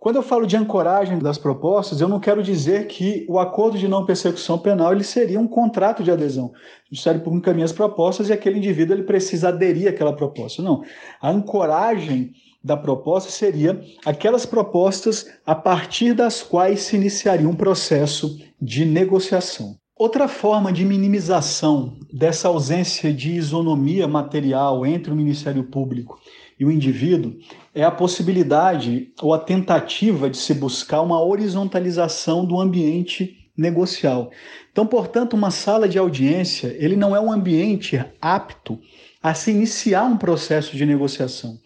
Quando 0.00 0.14
eu 0.14 0.22
falo 0.22 0.46
de 0.46 0.56
ancoragem 0.56 1.18
das 1.18 1.38
propostas, 1.38 2.00
eu 2.00 2.08
não 2.08 2.20
quero 2.20 2.40
dizer 2.40 2.86
que 2.86 3.26
o 3.28 3.36
acordo 3.36 3.76
de 3.76 3.88
não 3.88 4.06
persecução 4.06 4.56
penal 4.56 4.92
ele 4.92 5.02
seria 5.02 5.40
um 5.40 5.48
contrato 5.48 6.04
de 6.04 6.10
adesão. 6.10 6.46
O 6.46 6.52
Ministério 6.92 7.20
Público 7.20 7.42
encaminha 7.42 7.64
as 7.64 7.72
propostas 7.72 8.28
e 8.28 8.32
aquele 8.32 8.58
indivíduo 8.58 8.94
ele 8.94 9.02
precisa 9.02 9.48
aderir 9.48 9.88
àquela 9.88 10.12
proposta. 10.12 10.62
Não. 10.62 10.84
A 11.20 11.30
ancoragem 11.30 12.30
da 12.62 12.76
proposta 12.76 13.28
seria 13.30 13.80
aquelas 14.04 14.46
propostas 14.46 15.26
a 15.44 15.54
partir 15.54 16.14
das 16.14 16.44
quais 16.44 16.82
se 16.82 16.94
iniciaria 16.94 17.48
um 17.48 17.56
processo 17.56 18.38
de 18.62 18.84
negociação. 18.84 19.76
Outra 19.96 20.28
forma 20.28 20.72
de 20.72 20.84
minimização 20.84 21.98
dessa 22.12 22.46
ausência 22.46 23.12
de 23.12 23.32
isonomia 23.32 24.06
material 24.06 24.86
entre 24.86 25.12
o 25.12 25.16
Ministério 25.16 25.64
Público 25.64 26.20
e 26.58 26.64
o 26.64 26.70
indivíduo 26.70 27.34
é 27.78 27.84
a 27.84 27.92
possibilidade 27.92 29.12
ou 29.22 29.32
a 29.32 29.38
tentativa 29.38 30.28
de 30.28 30.36
se 30.36 30.52
buscar 30.52 31.00
uma 31.00 31.22
horizontalização 31.22 32.44
do 32.44 32.60
ambiente 32.60 33.48
negocial. 33.56 34.32
Então, 34.72 34.84
portanto, 34.84 35.34
uma 35.34 35.52
sala 35.52 35.88
de 35.88 35.96
audiência, 35.96 36.74
ele 36.80 36.96
não 36.96 37.14
é 37.14 37.20
um 37.20 37.30
ambiente 37.30 38.04
apto 38.20 38.80
a 39.22 39.32
se 39.32 39.52
iniciar 39.52 40.02
um 40.02 40.16
processo 40.16 40.76
de 40.76 40.84
negociação. 40.84 41.56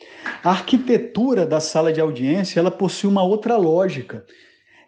A 0.45 0.51
arquitetura 0.51 1.47
da 1.47 1.61
sala 1.61 1.91
de 1.91 2.01
audiência, 2.01 2.61
ela 2.61 2.71
possui 2.71 3.09
uma 3.09 3.23
outra 3.23 3.57
lógica. 3.57 4.27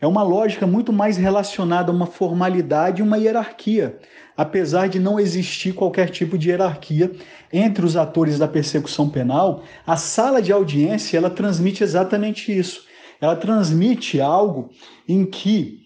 É 0.00 0.06
uma 0.06 0.22
lógica 0.22 0.66
muito 0.66 0.92
mais 0.92 1.16
relacionada 1.16 1.90
a 1.90 1.94
uma 1.94 2.06
formalidade 2.06 3.00
e 3.00 3.04
uma 3.04 3.18
hierarquia 3.18 3.98
apesar 4.36 4.88
de 4.88 4.98
não 4.98 5.18
existir 5.18 5.72
qualquer 5.72 6.10
tipo 6.10 6.36
de 6.36 6.50
hierarquia 6.50 7.12
entre 7.52 7.84
os 7.84 7.96
atores 7.96 8.38
da 8.38 8.48
persecução 8.48 9.08
penal, 9.08 9.62
a 9.86 9.96
sala 9.96 10.42
de 10.42 10.52
audiência 10.52 11.16
ela 11.16 11.30
transmite 11.30 11.84
exatamente 11.84 12.56
isso. 12.56 12.84
Ela 13.20 13.36
transmite 13.36 14.20
algo 14.20 14.70
em 15.08 15.24
que 15.24 15.84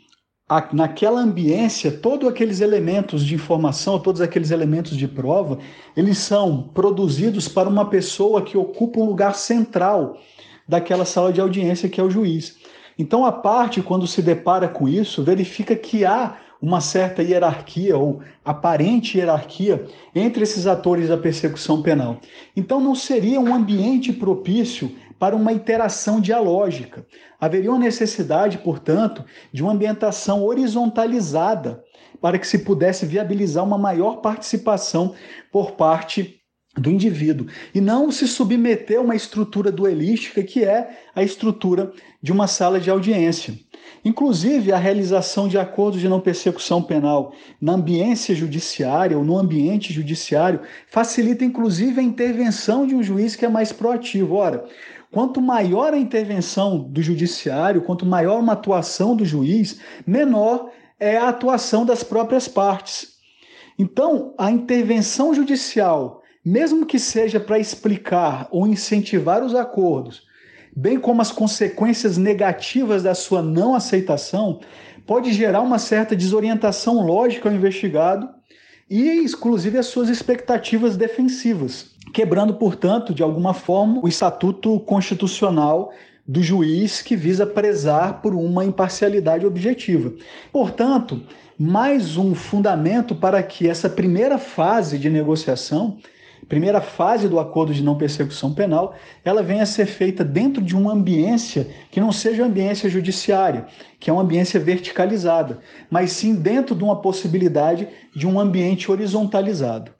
naquela 0.72 1.20
ambiência, 1.20 1.90
todos 1.90 2.26
aqueles 2.26 2.62
elementos 2.62 3.22
de 3.22 3.34
informação, 3.34 3.98
todos 3.98 4.22
aqueles 4.22 4.50
elementos 4.50 4.96
de 4.96 5.06
prova, 5.06 5.58
eles 5.94 6.16
são 6.16 6.70
produzidos 6.72 7.46
para 7.46 7.68
uma 7.68 7.84
pessoa 7.90 8.40
que 8.40 8.56
ocupa 8.56 8.98
um 8.98 9.04
lugar 9.04 9.34
central 9.34 10.16
daquela 10.66 11.04
sala 11.04 11.30
de 11.34 11.40
audiência, 11.40 11.88
que 11.88 12.00
é 12.00 12.04
o 12.04 12.10
juiz. 12.10 12.56
Então, 12.98 13.24
a 13.24 13.32
parte, 13.32 13.80
quando 13.80 14.06
se 14.06 14.20
depara 14.20 14.68
com 14.68 14.88
isso, 14.88 15.22
verifica 15.22 15.76
que 15.76 16.04
há 16.04 16.36
uma 16.60 16.80
certa 16.80 17.22
hierarquia 17.22 17.96
ou 17.96 18.20
aparente 18.44 19.16
hierarquia 19.16 19.86
entre 20.14 20.42
esses 20.42 20.66
atores 20.66 21.08
da 21.08 21.16
persecução 21.16 21.82
penal. 21.82 22.18
Então 22.56 22.80
não 22.80 22.94
seria 22.94 23.40
um 23.40 23.54
ambiente 23.54 24.12
propício 24.12 24.90
para 25.18 25.36
uma 25.36 25.52
interação 25.52 26.20
dialógica. 26.20 27.06
Haveria 27.40 27.70
uma 27.70 27.78
necessidade, 27.78 28.58
portanto, 28.58 29.24
de 29.52 29.62
uma 29.62 29.72
ambientação 29.72 30.44
horizontalizada 30.44 31.82
para 32.20 32.38
que 32.38 32.46
se 32.46 32.60
pudesse 32.60 33.06
viabilizar 33.06 33.64
uma 33.64 33.78
maior 33.78 34.16
participação 34.16 35.14
por 35.52 35.72
parte 35.72 36.37
do 36.78 36.90
indivíduo 36.90 37.46
e 37.74 37.80
não 37.80 38.10
se 38.10 38.26
submeter 38.26 38.98
a 38.98 39.02
uma 39.02 39.16
estrutura 39.16 39.70
duelística 39.72 40.42
que 40.42 40.64
é 40.64 40.98
a 41.14 41.22
estrutura 41.22 41.92
de 42.22 42.32
uma 42.32 42.46
sala 42.46 42.80
de 42.80 42.90
audiência. 42.90 43.54
Inclusive, 44.04 44.72
a 44.72 44.78
realização 44.78 45.48
de 45.48 45.58
acordos 45.58 46.00
de 46.00 46.08
não 46.08 46.20
persecução 46.20 46.82
penal 46.82 47.32
na 47.60 47.72
ambiência 47.72 48.34
judiciária 48.34 49.18
ou 49.18 49.24
no 49.24 49.36
ambiente 49.36 49.92
judiciário 49.92 50.60
facilita, 50.88 51.44
inclusive, 51.44 52.00
a 52.00 52.02
intervenção 52.02 52.86
de 52.86 52.94
um 52.94 53.02
juiz 53.02 53.34
que 53.34 53.44
é 53.44 53.48
mais 53.48 53.72
proativo. 53.72 54.36
Ora, 54.36 54.64
quanto 55.10 55.40
maior 55.40 55.92
a 55.92 55.98
intervenção 55.98 56.78
do 56.78 57.02
judiciário, 57.02 57.82
quanto 57.82 58.06
maior 58.06 58.38
uma 58.38 58.52
atuação 58.52 59.16
do 59.16 59.24
juiz, 59.24 59.80
menor 60.06 60.70
é 61.00 61.16
a 61.16 61.28
atuação 61.28 61.84
das 61.84 62.02
próprias 62.02 62.46
partes. 62.46 63.18
Então, 63.78 64.34
a 64.36 64.50
intervenção 64.50 65.32
judicial, 65.32 66.22
mesmo 66.48 66.86
que 66.86 66.98
seja 66.98 67.38
para 67.38 67.58
explicar 67.58 68.48
ou 68.50 68.66
incentivar 68.66 69.44
os 69.44 69.54
acordos, 69.54 70.22
bem 70.74 70.98
como 70.98 71.20
as 71.20 71.30
consequências 71.30 72.16
negativas 72.16 73.02
da 73.02 73.14
sua 73.14 73.42
não 73.42 73.74
aceitação, 73.74 74.60
pode 75.06 75.30
gerar 75.34 75.60
uma 75.60 75.78
certa 75.78 76.16
desorientação 76.16 77.04
lógica 77.04 77.50
ao 77.50 77.54
investigado 77.54 78.30
e, 78.88 79.24
inclusive, 79.24 79.76
as 79.76 79.88
suas 79.88 80.08
expectativas 80.08 80.96
defensivas, 80.96 81.90
quebrando, 82.14 82.54
portanto, 82.54 83.12
de 83.12 83.22
alguma 83.22 83.52
forma, 83.52 84.00
o 84.02 84.08
estatuto 84.08 84.80
constitucional 84.80 85.92
do 86.26 86.42
juiz 86.42 87.02
que 87.02 87.14
visa 87.14 87.46
prezar 87.46 88.22
por 88.22 88.34
uma 88.34 88.64
imparcialidade 88.64 89.44
objetiva. 89.44 90.14
Portanto, 90.50 91.20
mais 91.58 92.16
um 92.16 92.34
fundamento 92.34 93.14
para 93.14 93.42
que 93.42 93.68
essa 93.68 93.90
primeira 93.90 94.38
fase 94.38 94.98
de 94.98 95.10
negociação 95.10 95.98
primeira 96.46 96.80
fase 96.80 97.28
do 97.28 97.38
acordo 97.38 97.72
de 97.72 97.82
não 97.82 97.96
persecução 97.96 98.54
penal, 98.54 98.94
ela 99.24 99.42
venha 99.42 99.62
a 99.62 99.66
ser 99.66 99.86
feita 99.86 100.24
dentro 100.24 100.62
de 100.62 100.76
uma 100.76 100.92
ambiência 100.92 101.68
que 101.90 102.00
não 102.00 102.12
seja 102.12 102.44
ambiência 102.44 102.88
judiciária, 102.88 103.66
que 103.98 104.10
é 104.10 104.12
uma 104.12 104.22
ambiência 104.22 104.58
verticalizada, 104.60 105.60
mas 105.90 106.12
sim 106.12 106.34
dentro 106.34 106.74
de 106.74 106.84
uma 106.84 107.00
possibilidade 107.00 107.88
de 108.14 108.26
um 108.26 108.38
ambiente 108.38 108.90
horizontalizado. 108.90 109.92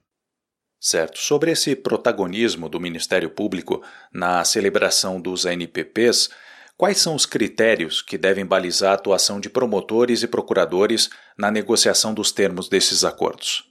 Certo. 0.79 1.19
Sobre 1.19 1.51
esse 1.51 1.75
protagonismo 1.75 2.69
do 2.69 2.79
Ministério 2.79 3.29
Público 3.29 3.83
na 4.13 4.45
celebração 4.45 5.19
dos 5.19 5.45
ANPPs, 5.45 6.29
quais 6.77 6.99
são 6.99 7.15
os 7.15 7.25
critérios 7.25 8.01
que 8.01 8.17
devem 8.17 8.45
balizar 8.45 8.91
a 8.91 8.95
atuação 8.95 9.41
de 9.41 9.49
promotores 9.49 10.23
e 10.23 10.27
procuradores 10.27 11.09
na 11.37 11.51
negociação 11.51 12.13
dos 12.13 12.31
termos 12.31 12.69
desses 12.69 13.03
acordos? 13.03 13.68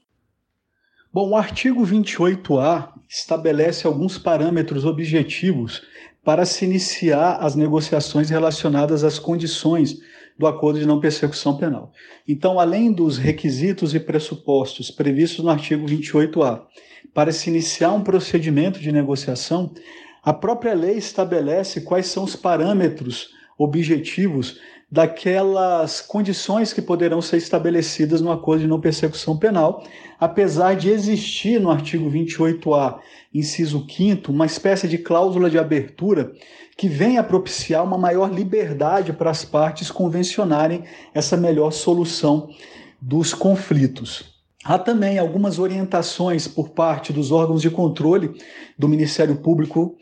Bom, 1.20 1.30
o 1.30 1.36
artigo 1.36 1.84
28A 1.84 2.90
estabelece 3.08 3.88
alguns 3.88 4.16
parâmetros 4.16 4.84
objetivos 4.84 5.82
para 6.22 6.46
se 6.46 6.64
iniciar 6.64 7.38
as 7.40 7.56
negociações 7.56 8.30
relacionadas 8.30 9.02
às 9.02 9.18
condições 9.18 9.98
do 10.38 10.46
acordo 10.46 10.78
de 10.78 10.86
não 10.86 11.00
persecução 11.00 11.56
penal. 11.56 11.92
Então, 12.28 12.60
além 12.60 12.92
dos 12.92 13.18
requisitos 13.18 13.96
e 13.96 13.98
pressupostos 13.98 14.92
previstos 14.92 15.44
no 15.44 15.50
artigo 15.50 15.88
28A 15.88 16.62
para 17.12 17.32
se 17.32 17.50
iniciar 17.50 17.92
um 17.94 18.04
procedimento 18.04 18.78
de 18.78 18.92
negociação, 18.92 19.74
a 20.22 20.32
própria 20.32 20.72
lei 20.72 20.98
estabelece 20.98 21.80
quais 21.80 22.06
são 22.06 22.22
os 22.22 22.36
parâmetros 22.36 23.30
objetivos 23.58 24.60
daquelas 24.90 26.00
condições 26.00 26.72
que 26.72 26.80
poderão 26.80 27.20
ser 27.20 27.36
estabelecidas 27.36 28.20
no 28.20 28.32
acordo 28.32 28.62
de 28.62 28.66
não 28.66 28.80
persecução 28.80 29.36
penal, 29.36 29.84
apesar 30.18 30.74
de 30.74 30.88
existir 30.88 31.60
no 31.60 31.70
artigo 31.70 32.10
28A, 32.10 32.98
inciso 33.32 33.86
5 33.88 34.32
uma 34.32 34.46
espécie 34.46 34.88
de 34.88 34.98
cláusula 34.98 35.50
de 35.50 35.58
abertura 35.58 36.32
que 36.76 36.88
vem 36.88 37.18
a 37.18 37.24
propiciar 37.24 37.84
uma 37.84 37.98
maior 37.98 38.32
liberdade 38.32 39.12
para 39.12 39.30
as 39.30 39.44
partes 39.44 39.90
convencionarem 39.90 40.84
essa 41.12 41.36
melhor 41.36 41.72
solução 41.72 42.48
dos 43.00 43.34
conflitos. 43.34 44.38
Há 44.64 44.78
também 44.78 45.18
algumas 45.18 45.58
orientações 45.58 46.48
por 46.48 46.70
parte 46.70 47.12
dos 47.12 47.30
órgãos 47.30 47.62
de 47.62 47.70
controle 47.70 48.32
do 48.76 48.88
Ministério 48.88 49.36
Público 49.36 49.96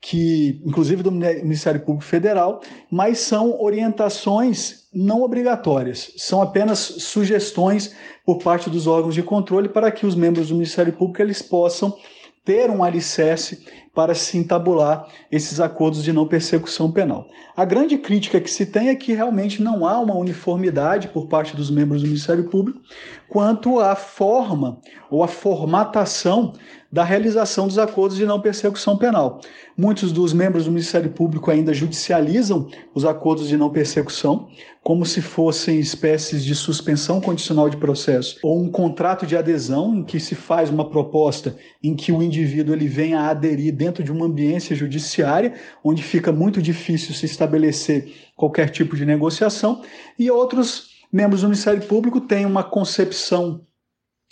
que, 0.00 0.60
inclusive 0.64 1.02
do 1.02 1.10
Ministério 1.10 1.80
Público 1.80 2.04
Federal, 2.04 2.60
mas 2.90 3.18
são 3.18 3.60
orientações 3.60 4.88
não 4.94 5.22
obrigatórias, 5.22 6.12
são 6.16 6.40
apenas 6.40 6.78
sugestões 6.78 7.94
por 8.24 8.38
parte 8.38 8.70
dos 8.70 8.86
órgãos 8.86 9.14
de 9.14 9.22
controle 9.22 9.68
para 9.68 9.90
que 9.90 10.06
os 10.06 10.14
membros 10.14 10.48
do 10.48 10.54
Ministério 10.54 10.92
Público 10.92 11.20
eles 11.20 11.42
possam 11.42 11.96
ter 12.44 12.70
um 12.70 12.82
alicerce 12.82 13.66
para 13.98 14.14
se 14.14 14.38
entabular 14.38 15.08
esses 15.28 15.58
acordos 15.58 16.04
de 16.04 16.12
não 16.12 16.24
persecução 16.24 16.88
penal. 16.88 17.26
A 17.56 17.64
grande 17.64 17.98
crítica 17.98 18.40
que 18.40 18.48
se 18.48 18.64
tem 18.64 18.90
é 18.90 18.94
que 18.94 19.12
realmente 19.12 19.60
não 19.60 19.84
há 19.84 19.98
uma 19.98 20.14
uniformidade 20.14 21.08
por 21.08 21.26
parte 21.26 21.56
dos 21.56 21.68
membros 21.68 22.02
do 22.02 22.06
Ministério 22.06 22.44
Público 22.44 22.80
quanto 23.28 23.80
à 23.80 23.96
forma 23.96 24.78
ou 25.10 25.24
à 25.24 25.26
formatação 25.26 26.52
da 26.90 27.04
realização 27.04 27.66
dos 27.66 27.78
acordos 27.78 28.16
de 28.16 28.24
não 28.24 28.40
persecução 28.40 28.96
penal. 28.96 29.40
Muitos 29.76 30.10
dos 30.10 30.32
membros 30.32 30.64
do 30.64 30.70
Ministério 30.70 31.10
Público 31.10 31.50
ainda 31.50 31.74
judicializam 31.74 32.68
os 32.94 33.04
acordos 33.04 33.48
de 33.48 33.56
não 33.56 33.68
persecução 33.68 34.48
como 34.82 35.04
se 35.04 35.20
fossem 35.20 35.78
espécies 35.78 36.42
de 36.42 36.54
suspensão 36.54 37.20
condicional 37.20 37.68
de 37.68 37.76
processo 37.76 38.38
ou 38.42 38.58
um 38.58 38.70
contrato 38.70 39.26
de 39.26 39.36
adesão 39.36 39.96
em 39.96 40.02
que 40.02 40.18
se 40.18 40.34
faz 40.34 40.70
uma 40.70 40.88
proposta 40.88 41.56
em 41.82 41.94
que 41.94 42.10
o 42.10 42.22
indivíduo 42.22 42.74
ele 42.74 42.88
vem 42.88 43.12
a 43.12 43.28
aderir 43.28 43.74
dentro 43.88 44.04
de 44.04 44.12
uma 44.12 44.26
ambiência 44.26 44.76
judiciária 44.76 45.54
onde 45.82 46.02
fica 46.02 46.30
muito 46.30 46.60
difícil 46.60 47.14
se 47.14 47.24
estabelecer 47.24 48.12
qualquer 48.36 48.68
tipo 48.68 48.94
de 48.94 49.06
negociação 49.06 49.82
e 50.18 50.30
outros 50.30 50.88
membros 51.10 51.40
do 51.40 51.48
Ministério 51.48 51.82
Público 51.82 52.20
têm 52.20 52.44
uma 52.44 52.62
concepção 52.62 53.66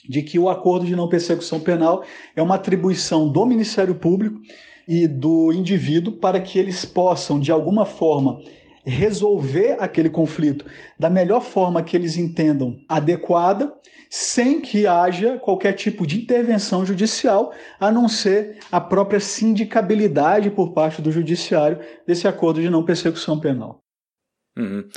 de 0.07 0.23
que 0.23 0.39
o 0.39 0.49
acordo 0.49 0.85
de 0.85 0.95
não 0.95 1.09
persecução 1.09 1.59
penal 1.59 2.05
é 2.37 2.43
uma 2.43 2.57
atribuição 2.57 3.33
do 3.33 3.47
Ministério 3.47 3.95
Público 3.95 4.41
e 4.87 5.09
do 5.09 5.53
indivíduo 5.53 6.13
para 6.13 6.39
que 6.39 6.59
eles 6.59 6.85
possam, 6.85 7.41
de 7.41 7.51
alguma 7.51 7.85
forma, 7.85 8.39
resolver 8.87 9.76
aquele 9.81 10.09
conflito 10.09 10.64
da 10.99 11.11
melhor 11.11 11.40
forma 11.40 11.83
que 11.83 11.97
eles 11.97 12.16
entendam 12.16 12.78
adequada, 12.88 13.75
sem 14.09 14.61
que 14.61 14.87
haja 14.87 15.38
qualquer 15.38 15.73
tipo 15.73 16.07
de 16.07 16.23
intervenção 16.23 16.87
judicial, 16.87 17.52
a 17.81 17.90
não 17.90 18.09
ser 18.09 18.59
a 18.71 18.81
própria 18.81 19.19
sindicabilidade 19.19 20.50
por 20.50 20.73
parte 20.73 21.02
do 21.02 21.11
judiciário 21.11 21.81
desse 22.07 22.28
acordo 22.28 22.61
de 22.61 22.71
não 22.71 22.85
persecução 22.85 23.40
penal. 23.40 23.81
Uhum. 24.57 24.88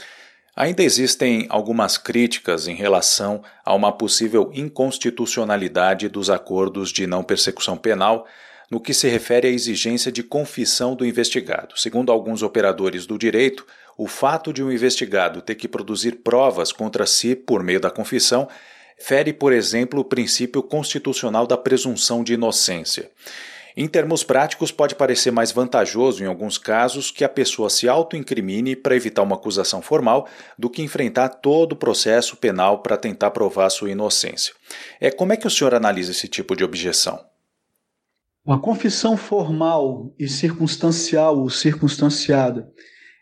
Ainda 0.56 0.84
existem 0.84 1.48
algumas 1.50 1.98
críticas 1.98 2.68
em 2.68 2.76
relação 2.76 3.42
a 3.66 3.74
uma 3.74 3.92
possível 3.92 4.52
inconstitucionalidade 4.54 6.08
dos 6.10 6.30
acordos 6.30 6.92
de 6.92 7.08
não 7.08 7.24
persecução 7.24 7.78
penal 7.78 8.28
no 8.70 8.80
que 8.80 8.94
se 8.94 9.08
refere 9.08 9.48
à 9.48 9.52
exigência 9.52 10.12
de 10.12 10.22
confissão 10.22 10.96
do 10.96 11.06
investigado. 11.06 11.78
Segundo 11.78 12.12
alguns 12.12 12.44
operadores 12.44 13.06
do 13.06 13.18
direito, 13.18 13.66
o 13.98 14.08
fato 14.08 14.54
de 14.54 14.64
um 14.64 14.72
investigado 14.72 15.42
ter 15.42 15.56
que 15.56 15.68
produzir 15.68 16.18
provas 16.24 16.72
contra 16.72 17.06
si 17.06 17.36
por 17.36 17.64
meio 17.64 17.80
da 17.80 17.92
confissão 17.92 18.48
fere, 19.00 19.34
por 19.34 19.54
exemplo, 19.54 20.02
o 20.02 20.06
princípio 20.06 20.62
constitucional 20.62 21.48
da 21.48 21.58
presunção 21.58 22.24
de 22.24 22.34
inocência. 22.34 23.10
Em 23.78 23.88
termos 23.88 24.24
práticos, 24.24 24.72
pode 24.72 24.94
parecer 24.94 25.32
mais 25.32 25.52
vantajoso, 25.52 26.22
em 26.22 26.28
alguns 26.28 26.58
casos, 26.58 27.12
que 27.12 27.24
a 27.24 27.30
pessoa 27.30 27.70
se 27.70 27.88
autoincrimine 27.88 28.76
para 28.76 28.96
evitar 28.96 29.22
uma 29.22 29.36
acusação 29.36 29.82
formal 29.82 30.28
do 30.58 30.70
que 30.70 30.82
enfrentar 30.82 31.30
todo 31.30 31.74
o 31.74 31.78
processo 31.78 32.36
penal 32.36 32.80
para 32.80 32.98
tentar 32.98 33.32
provar 33.32 33.70
sua 33.70 33.90
inocência. 33.90 34.54
É, 35.00 35.10
como 35.10 35.32
é 35.32 35.38
que 35.38 35.48
o 35.48 35.50
senhor 35.50 35.74
analisa 35.74 36.12
esse 36.12 36.28
tipo 36.28 36.56
de 36.56 36.64
objeção? 36.64 37.24
Uma 38.46 38.60
confissão 38.60 39.18
formal 39.18 40.14
e 40.18 40.28
circunstancial 40.28 41.38
ou 41.40 41.50
circunstanciada 41.50 42.72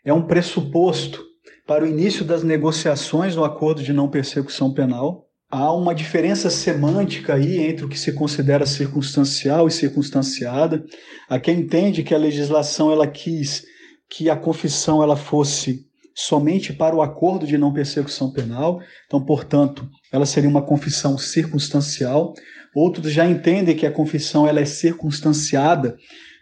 é 0.04 0.12
um 0.12 0.26
pressuposto 0.26 1.22
para 1.66 1.84
o 1.84 1.86
início 1.86 2.24
das 2.24 2.42
negociações 2.42 3.36
no 3.36 3.44
acordo 3.44 3.82
de 3.82 3.92
não 3.92 4.08
persecução 4.08 4.72
penal 4.72 5.28
há 5.50 5.72
uma 5.72 5.94
diferença 5.94 6.50
semântica 6.50 7.34
aí 7.34 7.58
entre 7.58 7.84
o 7.84 7.88
que 7.88 7.98
se 7.98 8.12
considera 8.12 8.66
circunstancial 8.66 9.66
e 9.66 9.70
circunstanciada. 9.70 10.84
Há 11.28 11.40
quem 11.40 11.60
entende 11.60 12.02
que 12.02 12.14
a 12.14 12.18
legislação 12.18 12.92
ela 12.92 13.06
quis 13.06 13.64
que 14.10 14.28
a 14.30 14.36
confissão 14.36 15.02
ela 15.02 15.16
fosse 15.16 15.86
somente 16.20 16.72
para 16.72 16.96
o 16.96 17.00
acordo 17.00 17.46
de 17.46 17.56
não 17.56 17.72
persecução 17.72 18.32
penal, 18.32 18.80
então, 19.06 19.24
portanto, 19.24 19.88
ela 20.12 20.26
seria 20.26 20.50
uma 20.50 20.62
confissão 20.62 21.16
circunstancial. 21.16 22.34
Outros 22.74 23.12
já 23.12 23.24
entendem 23.24 23.76
que 23.76 23.86
a 23.86 23.92
confissão 23.92 24.44
ela 24.44 24.58
é 24.58 24.64
circunstanciada 24.64 25.96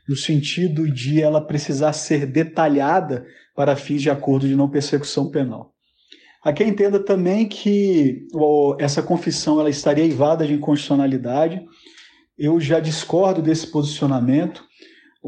no 0.09 0.17
sentido 0.17 0.91
de 0.91 1.21
ela 1.21 1.47
precisar 1.47 1.93
ser 1.93 2.25
detalhada 2.25 3.27
para 3.55 3.77
fins 3.77 4.01
de 4.01 4.09
acordo 4.09 4.49
de 4.49 4.57
não 4.57 4.71
persecução 4.71 5.31
penal. 5.31 5.75
Quem 6.55 6.69
entenda 6.69 6.99
também 6.99 7.47
que 7.47 8.27
essa 8.79 9.03
confissão 9.03 9.61
ela 9.61 9.69
estaria 9.69 10.05
eivada 10.05 10.47
de 10.47 10.55
inconstitucionalidade. 10.55 11.61
Eu 12.39 12.59
já 12.59 12.81
discordo 12.81 13.43
desse 13.43 13.67
posicionamento. 13.67 14.65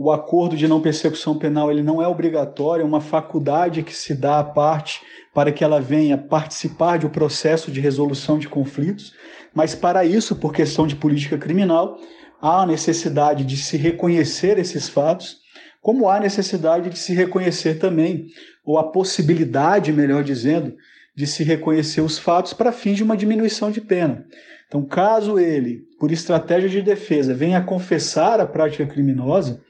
O 0.01 0.13
acordo 0.13 0.57
de 0.57 0.69
não 0.69 0.81
persecução 0.81 1.37
penal 1.37 1.73
ele 1.73 1.83
não 1.83 2.01
é 2.01 2.07
obrigatório, 2.07 2.85
é 2.85 2.87
uma 2.87 3.01
faculdade 3.01 3.83
que 3.83 3.93
se 3.93 4.15
dá 4.15 4.39
à 4.39 4.45
parte 4.45 5.03
para 5.35 5.51
que 5.51 5.65
ela 5.65 5.81
venha 5.81 6.17
participar 6.17 7.01
de 7.01 7.07
um 7.07 7.11
processo 7.11 7.69
de 7.69 7.81
resolução 7.81 8.39
de 8.39 8.49
conflitos, 8.49 9.13
mas 9.53 9.75
para 9.75 10.05
isso, 10.05 10.37
por 10.37 10.53
questão 10.53 10.87
de 10.87 10.95
política 10.95 11.37
criminal, 11.37 11.99
há 12.41 12.63
a 12.63 12.67
necessidade 12.67 13.45
de 13.45 13.57
se 13.57 13.77
reconhecer 13.77 14.57
esses 14.57 14.89
fatos, 14.89 15.39
como 15.83 16.09
há 16.09 16.21
necessidade 16.21 16.91
de 16.91 16.99
se 16.99 17.13
reconhecer 17.13 17.81
também, 17.81 18.29
ou 18.65 18.79
a 18.79 18.93
possibilidade, 18.93 19.93
melhor 19.93 20.23
dizendo, 20.23 20.77
de 21.13 21.27
se 21.27 21.43
reconhecer 21.43 22.03
os 22.03 22.21
fatos 22.21 22.53
para 22.53 22.71
fins 22.71 22.99
de 22.99 23.03
uma 23.03 23.17
diminuição 23.17 23.69
de 23.69 23.81
pena. 23.81 24.25
Então, 24.69 24.81
caso 24.85 25.41
ele, 25.41 25.81
por 25.99 26.13
estratégia 26.13 26.69
de 26.69 26.83
defesa, 26.83 27.35
venha 27.35 27.61
confessar 27.61 28.39
a 28.39 28.47
prática 28.47 28.87
criminosa 28.87 29.61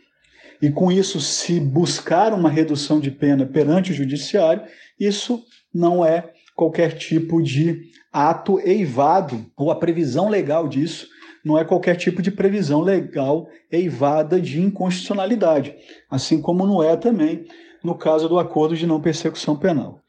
e 0.61 0.71
com 0.71 0.91
isso 0.91 1.21
se 1.21 1.61
buscar 1.61 2.33
uma 2.33 2.51
redução 2.51 3.01
de 3.01 3.11
pena 3.11 3.47
perante 3.47 3.93
o 3.93 3.95
judiciário, 3.95 4.63
isso 4.99 5.43
não 5.73 6.05
é 6.05 6.33
qualquer 6.55 6.97
tipo 6.97 7.43
de 7.43 7.83
ato 8.13 8.59
eivado 8.61 9.47
ou 9.57 9.71
a 9.71 9.77
previsão 9.77 10.29
legal 10.29 10.67
disso 10.67 11.07
não 11.45 11.57
é 11.59 11.65
qualquer 11.65 11.97
tipo 11.97 12.21
de 12.21 12.31
previsão 12.31 12.81
legal 12.81 13.49
eivada 13.71 14.41
de 14.41 14.61
inconstitucionalidade, 14.61 15.75
assim 16.11 16.41
como 16.41 16.67
não 16.67 16.83
é 16.83 16.97
também 16.97 17.47
no 17.83 17.95
caso 17.95 18.29
do 18.29 18.39
acordo 18.39 18.77
de 18.77 18.87
não 18.87 19.01
persecução 19.01 19.57
penal. 19.57 20.01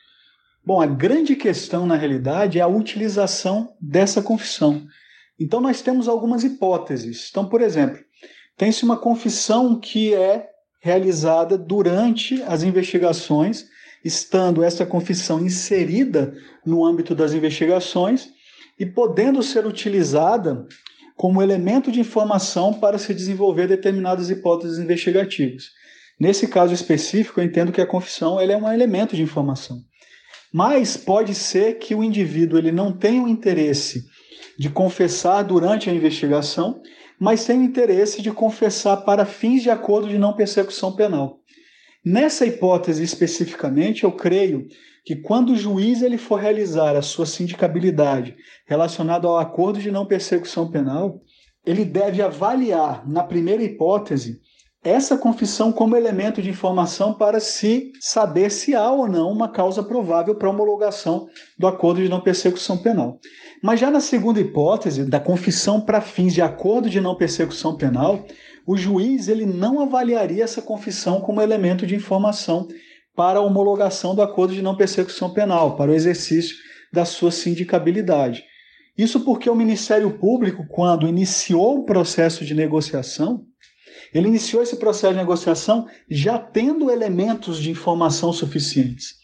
Bom, 0.65 0.81
a 0.81 0.85
grande 0.85 1.35
questão, 1.35 1.85
na 1.85 1.95
realidade, 1.95 2.59
é 2.59 2.61
a 2.61 2.67
utilização 2.67 3.73
dessa 3.79 4.21
confissão. 4.21 4.85
Então, 5.39 5.61
nós 5.61 5.81
temos 5.81 6.07
algumas 6.07 6.43
hipóteses. 6.43 7.29
Então, 7.29 7.47
por 7.47 7.61
exemplo, 7.61 7.99
tem-se 8.59 8.83
uma 8.83 8.97
confissão 8.97 9.79
que 9.79 10.13
é 10.13 10.49
realizada 10.81 11.57
durante 11.57 12.43
as 12.43 12.61
investigações, 12.61 13.65
estando 14.03 14.61
essa 14.61 14.85
confissão 14.85 15.39
inserida 15.39 16.33
no 16.65 16.85
âmbito 16.85 17.15
das 17.15 17.31
investigações 17.31 18.27
e 18.77 18.85
podendo 18.85 19.41
ser 19.41 19.65
utilizada 19.65 20.67
como 21.15 21.41
elemento 21.41 21.89
de 21.89 22.01
informação 22.01 22.73
para 22.73 22.97
se 22.97 23.13
desenvolver 23.13 23.65
determinadas 23.65 24.29
hipóteses 24.29 24.77
investigativas. 24.77 25.69
Nesse 26.19 26.45
caso 26.45 26.73
específico, 26.73 27.39
eu 27.39 27.45
entendo 27.45 27.71
que 27.71 27.81
a 27.81 27.87
confissão 27.87 28.41
é 28.41 28.57
um 28.57 28.71
elemento 28.71 29.15
de 29.15 29.23
informação. 29.23 29.79
Mas 30.53 30.97
pode 30.97 31.33
ser 31.33 31.77
que 31.77 31.95
o 31.95 32.03
indivíduo 32.03 32.59
ele 32.59 32.73
não 32.73 32.91
tenha 32.91 33.23
o 33.23 33.27
interesse 33.27 34.03
de 34.57 34.69
confessar 34.69 35.43
durante 35.43 35.89
a 35.89 35.93
investigação, 35.93 36.81
mas 37.19 37.45
tem 37.45 37.59
o 37.59 37.63
interesse 37.63 38.21
de 38.21 38.31
confessar 38.31 38.97
para 38.97 39.25
fins 39.25 39.61
de 39.61 39.69
acordo 39.69 40.07
de 40.07 40.17
não 40.17 40.33
persecução 40.33 40.95
penal. 40.95 41.39
Nessa 42.05 42.45
hipótese 42.45 43.03
especificamente, 43.03 44.05
eu 44.05 44.11
creio 44.11 44.67
que 45.03 45.15
quando 45.15 45.51
o 45.51 45.55
juiz 45.55 46.01
ele 46.01 46.17
for 46.17 46.39
realizar 46.39 46.95
a 46.95 47.01
sua 47.01 47.25
sindicabilidade 47.25 48.35
relacionada 48.65 49.27
ao 49.27 49.37
acordo 49.37 49.79
de 49.79 49.91
não 49.91 50.05
persecução 50.05 50.71
penal, 50.71 51.21
ele 51.65 51.83
deve 51.83 52.21
avaliar, 52.21 53.07
na 53.07 53.23
primeira 53.23 53.63
hipótese, 53.63 54.39
essa 54.83 55.17
confissão 55.17 55.71
como 55.73 55.95
elemento 55.95 56.41
de 56.41 56.49
informação 56.49 57.13
para 57.13 57.39
se 57.39 57.91
saber 57.99 58.49
se 58.49 58.73
há 58.73 58.89
ou 58.89 59.09
não 59.09 59.29
uma 59.29 59.49
causa 59.49 59.83
provável 59.83 60.35
para 60.35 60.49
homologação 60.49 61.27
do 61.57 61.67
acordo 61.67 62.01
de 62.01 62.07
não 62.07 62.21
persecução 62.21 62.77
penal. 62.77 63.19
Mas 63.61 63.79
já 63.79 63.91
na 63.91 63.99
segunda 63.99 64.39
hipótese, 64.39 65.03
da 65.03 65.19
confissão 65.19 65.81
para 65.81 65.99
fins 65.99 66.33
de 66.33 66.41
acordo 66.41 66.89
de 66.89 67.01
não 67.01 67.15
persecução 67.15 67.75
penal, 67.75 68.25
o 68.65 68.77
juiz 68.77 69.27
ele 69.27 69.45
não 69.45 69.81
avaliaria 69.81 70.43
essa 70.43 70.61
confissão 70.61 71.19
como 71.19 71.41
elemento 71.41 71.85
de 71.85 71.95
informação 71.95 72.67
para 73.15 73.39
a 73.39 73.41
homologação 73.41 74.15
do 74.15 74.21
acordo 74.21 74.53
de 74.53 74.61
não 74.61 74.77
persecução 74.77 75.33
penal, 75.33 75.75
para 75.75 75.91
o 75.91 75.93
exercício 75.93 76.55
da 76.93 77.03
sua 77.03 77.31
sindicabilidade. 77.31 78.45
Isso 78.97 79.21
porque 79.21 79.49
o 79.49 79.55
Ministério 79.55 80.09
Público, 80.17 80.65
quando 80.69 81.07
iniciou 81.07 81.79
o 81.79 81.85
processo 81.85 82.45
de 82.45 82.53
negociação, 82.53 83.45
ele 84.13 84.27
iniciou 84.27 84.61
esse 84.61 84.75
processo 84.75 85.13
de 85.13 85.19
negociação 85.19 85.87
já 86.09 86.37
tendo 86.37 86.89
elementos 86.89 87.59
de 87.59 87.69
informação 87.69 88.31
suficientes. 88.33 89.19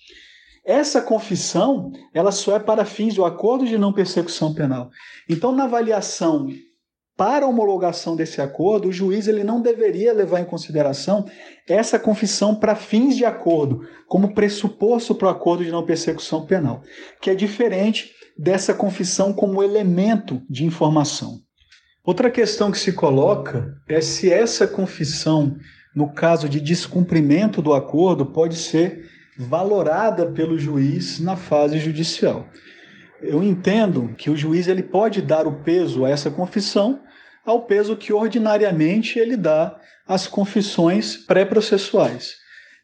Essa 0.66 1.02
confissão, 1.02 1.92
ela 2.14 2.32
só 2.32 2.56
é 2.56 2.60
para 2.60 2.86
fins 2.86 3.14
do 3.14 3.24
acordo 3.24 3.68
de 3.68 3.78
não 3.78 3.94
persecução 3.94 4.54
penal. 4.54 4.90
Então, 5.30 5.52
na 5.52 5.66
avaliação 5.66 6.48
para 7.16 7.46
a 7.46 7.48
homologação 7.48 8.16
desse 8.16 8.42
acordo, 8.42 8.90
o 8.90 8.92
juiz 8.92 9.28
ele 9.28 9.44
não 9.44 9.62
deveria 9.62 10.12
levar 10.12 10.42
em 10.42 10.46
consideração 10.46 11.26
essa 11.68 11.98
confissão 11.98 12.56
para 12.56 12.76
fins 12.76 13.16
de 13.16 13.24
acordo, 13.24 13.88
como 14.08 14.34
pressuposto 14.34 15.16
para 15.16 15.28
o 15.28 15.32
acordo 15.32 15.64
de 15.64 15.72
não 15.72 15.86
persecução 15.86 16.46
penal, 16.46 16.82
que 17.22 17.30
é 17.30 17.36
diferente 17.36 18.12
dessa 18.38 18.74
confissão 18.74 19.32
como 19.32 19.64
elemento 19.64 20.42
de 20.50 20.66
informação. 20.66 21.45
Outra 22.06 22.30
questão 22.30 22.70
que 22.70 22.78
se 22.78 22.94
coloca 22.94 23.76
é 23.88 24.00
se 24.00 24.32
essa 24.32 24.68
confissão, 24.68 25.58
no 25.96 26.14
caso 26.14 26.48
de 26.48 26.62
descumprimento 26.62 27.64
do 27.64 27.74
acordo, 27.74 28.28
pode 28.28 28.58
ser 28.58 29.10
valorada 29.36 30.28
pelo 30.28 30.60
juiz 30.60 31.20
na 31.20 31.36
fase 31.36 31.80
judicial. 31.80 32.48
Eu 33.20 33.42
entendo 33.42 34.14
que 34.16 34.30
o 34.30 34.38
juiz 34.38 34.68
ele 34.68 34.84
pode 34.84 35.20
dar 35.20 35.48
o 35.48 35.64
peso 35.64 36.06
a 36.06 36.10
essa 36.12 36.30
confissão 36.30 37.02
ao 37.44 37.64
peso 37.64 37.98
que 37.98 38.14
ordinariamente 38.14 39.18
ele 39.18 39.36
dá 39.36 39.76
às 40.08 40.28
confissões 40.28 41.18
pré-processuais. 41.18 42.36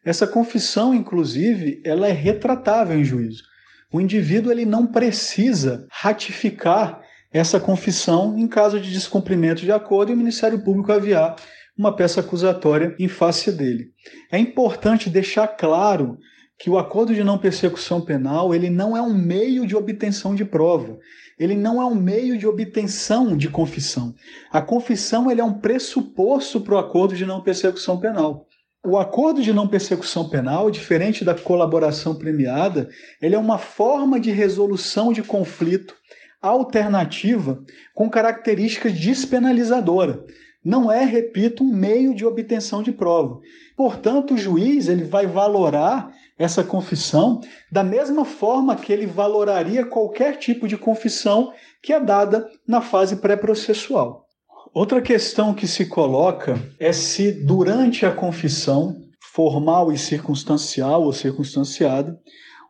Essa 0.04 0.26
confissão, 0.26 0.96
inclusive, 0.96 1.80
ela 1.86 2.08
é 2.08 2.12
retratável 2.12 3.00
em 3.00 3.04
juízo. 3.04 3.44
O 3.92 4.02
indivíduo 4.02 4.52
ele 4.52 4.66
não 4.66 4.88
precisa 4.88 5.86
ratificar 5.92 7.01
essa 7.32 7.60
confissão 7.60 8.38
em 8.38 8.48
caso 8.48 8.80
de 8.80 8.92
descumprimento 8.92 9.62
de 9.62 9.72
acordo 9.72 10.12
e 10.12 10.16
o 10.16 10.18
Ministério 10.18 10.64
Público 10.64 10.92
aviar 10.92 11.36
uma 11.78 11.96
peça 11.96 12.20
acusatória 12.20 12.96
em 13.00 13.08
face 13.08 13.52
dele. 13.52 13.92
É 14.32 14.38
importante 14.38 15.10
deixar 15.10 15.48
claro 15.48 16.18
que 16.60 16.70
o 16.70 16.78
acordo 16.78 17.14
de 17.14 17.24
não 17.24 17.40
persecução 17.40 18.02
penal 18.02 18.54
ele 18.54 18.70
não 18.70 18.96
é 18.96 19.02
um 19.02 19.14
meio 19.14 19.66
de 19.66 19.76
obtenção 19.76 20.36
de 20.36 20.46
prova. 20.46 21.00
Ele 21.40 21.56
não 21.56 21.82
é 21.82 21.86
um 21.86 21.96
meio 21.96 22.38
de 22.38 22.46
obtenção 22.46 23.36
de 23.36 23.50
confissão. 23.50 24.14
A 24.52 24.62
confissão 24.62 25.32
ele 25.32 25.42
é 25.42 25.44
um 25.44 25.58
pressuposto 25.60 26.62
para 26.62 26.76
o 26.76 26.78
acordo 26.78 27.16
de 27.16 27.26
não 27.26 27.42
persecução 27.42 28.00
penal. 28.00 28.46
O 28.86 28.98
acordo 28.98 29.42
de 29.42 29.54
não 29.54 29.68
persecução 29.68 30.30
penal, 30.30 30.70
diferente 30.70 31.24
da 31.24 31.34
colaboração 31.34 32.16
premiada, 32.16 32.90
ele 33.22 33.36
é 33.36 33.40
uma 33.40 33.58
forma 33.58 34.20
de 34.20 34.32
resolução 34.32 35.14
de 35.14 35.24
conflito 35.24 35.96
alternativa 36.42 37.64
com 37.94 38.10
características 38.10 38.94
despenalizadora. 38.94 40.26
Não 40.64 40.92
é, 40.92 41.04
repito, 41.04 41.64
um 41.64 41.74
meio 41.74 42.14
de 42.14 42.26
obtenção 42.26 42.84
de 42.84 42.92
prova. 42.92 43.40
Portanto, 43.76 44.36
o 44.36 44.38
juiz 44.38 44.88
ele 44.88 45.04
vai 45.04 45.26
valorar 45.26 46.12
essa 46.38 46.64
confissão 46.64 47.42
da 47.72 47.84
mesma 47.84 48.26
forma 48.26 48.76
que 48.76 48.94
ele 48.94 49.08
valoraria 49.08 49.86
qualquer 49.86 50.38
tipo 50.38 50.68
de 50.68 50.78
confissão 50.78 51.52
que 51.82 51.94
é 51.94 52.00
dada 52.00 52.48
na 52.68 52.82
fase 52.82 53.16
pré-processual. 53.16 54.28
Outra 54.74 55.02
questão 55.02 55.54
que 55.54 55.68
se 55.68 55.86
coloca 55.88 56.58
é 56.80 56.94
se 56.94 57.32
durante 57.32 58.06
a 58.06 58.12
confissão 58.12 58.96
formal 59.34 59.92
e 59.92 59.98
circunstancial 59.98 61.04
ou 61.04 61.12
circunstanciada, 61.12 62.20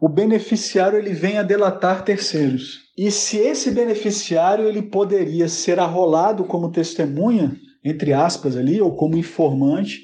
o 0.01 0.09
beneficiário 0.09 0.97
ele 0.97 1.13
vem 1.13 1.37
a 1.37 1.43
delatar 1.43 2.03
terceiros. 2.03 2.79
E 2.97 3.11
se 3.11 3.37
esse 3.37 3.69
beneficiário 3.69 4.67
ele 4.67 4.81
poderia 4.81 5.47
ser 5.47 5.79
arrolado 5.79 6.43
como 6.43 6.71
testemunha, 6.71 7.55
entre 7.85 8.11
aspas 8.11 8.57
ali, 8.57 8.81
ou 8.81 8.95
como 8.95 9.15
informante, 9.15 9.99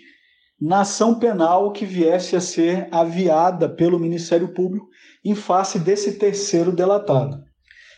na 0.62 0.82
ação 0.82 1.18
penal 1.18 1.72
que 1.72 1.84
viesse 1.84 2.36
a 2.36 2.42
ser 2.42 2.88
aviada 2.92 3.68
pelo 3.68 4.00
Ministério 4.00 4.54
Público 4.54 4.88
em 5.26 5.34
face 5.34 5.80
desse 5.80 6.20
terceiro 6.20 6.72
delatado. 6.72 7.42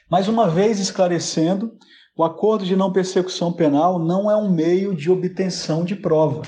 Mais 0.09 0.29
uma 0.29 0.47
vez 0.47 0.79
esclarecendo, 0.79 1.73
o 2.17 2.23
acordo 2.23 2.65
de 2.65 2.77
não 2.77 2.93
persecução 2.93 3.51
penal 3.51 3.99
não 3.99 4.31
é 4.31 4.37
um 4.37 4.49
meio 4.49 4.95
de 4.95 5.11
obtenção 5.11 5.83
de 5.83 5.97
prova. 5.97 6.43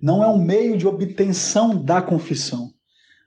Não 0.00 0.22
é 0.22 0.26
um 0.26 0.38
meio 0.38 0.76
de 0.76 0.86
obtenção 0.86 1.80
da 1.80 2.02
confissão. 2.02 2.70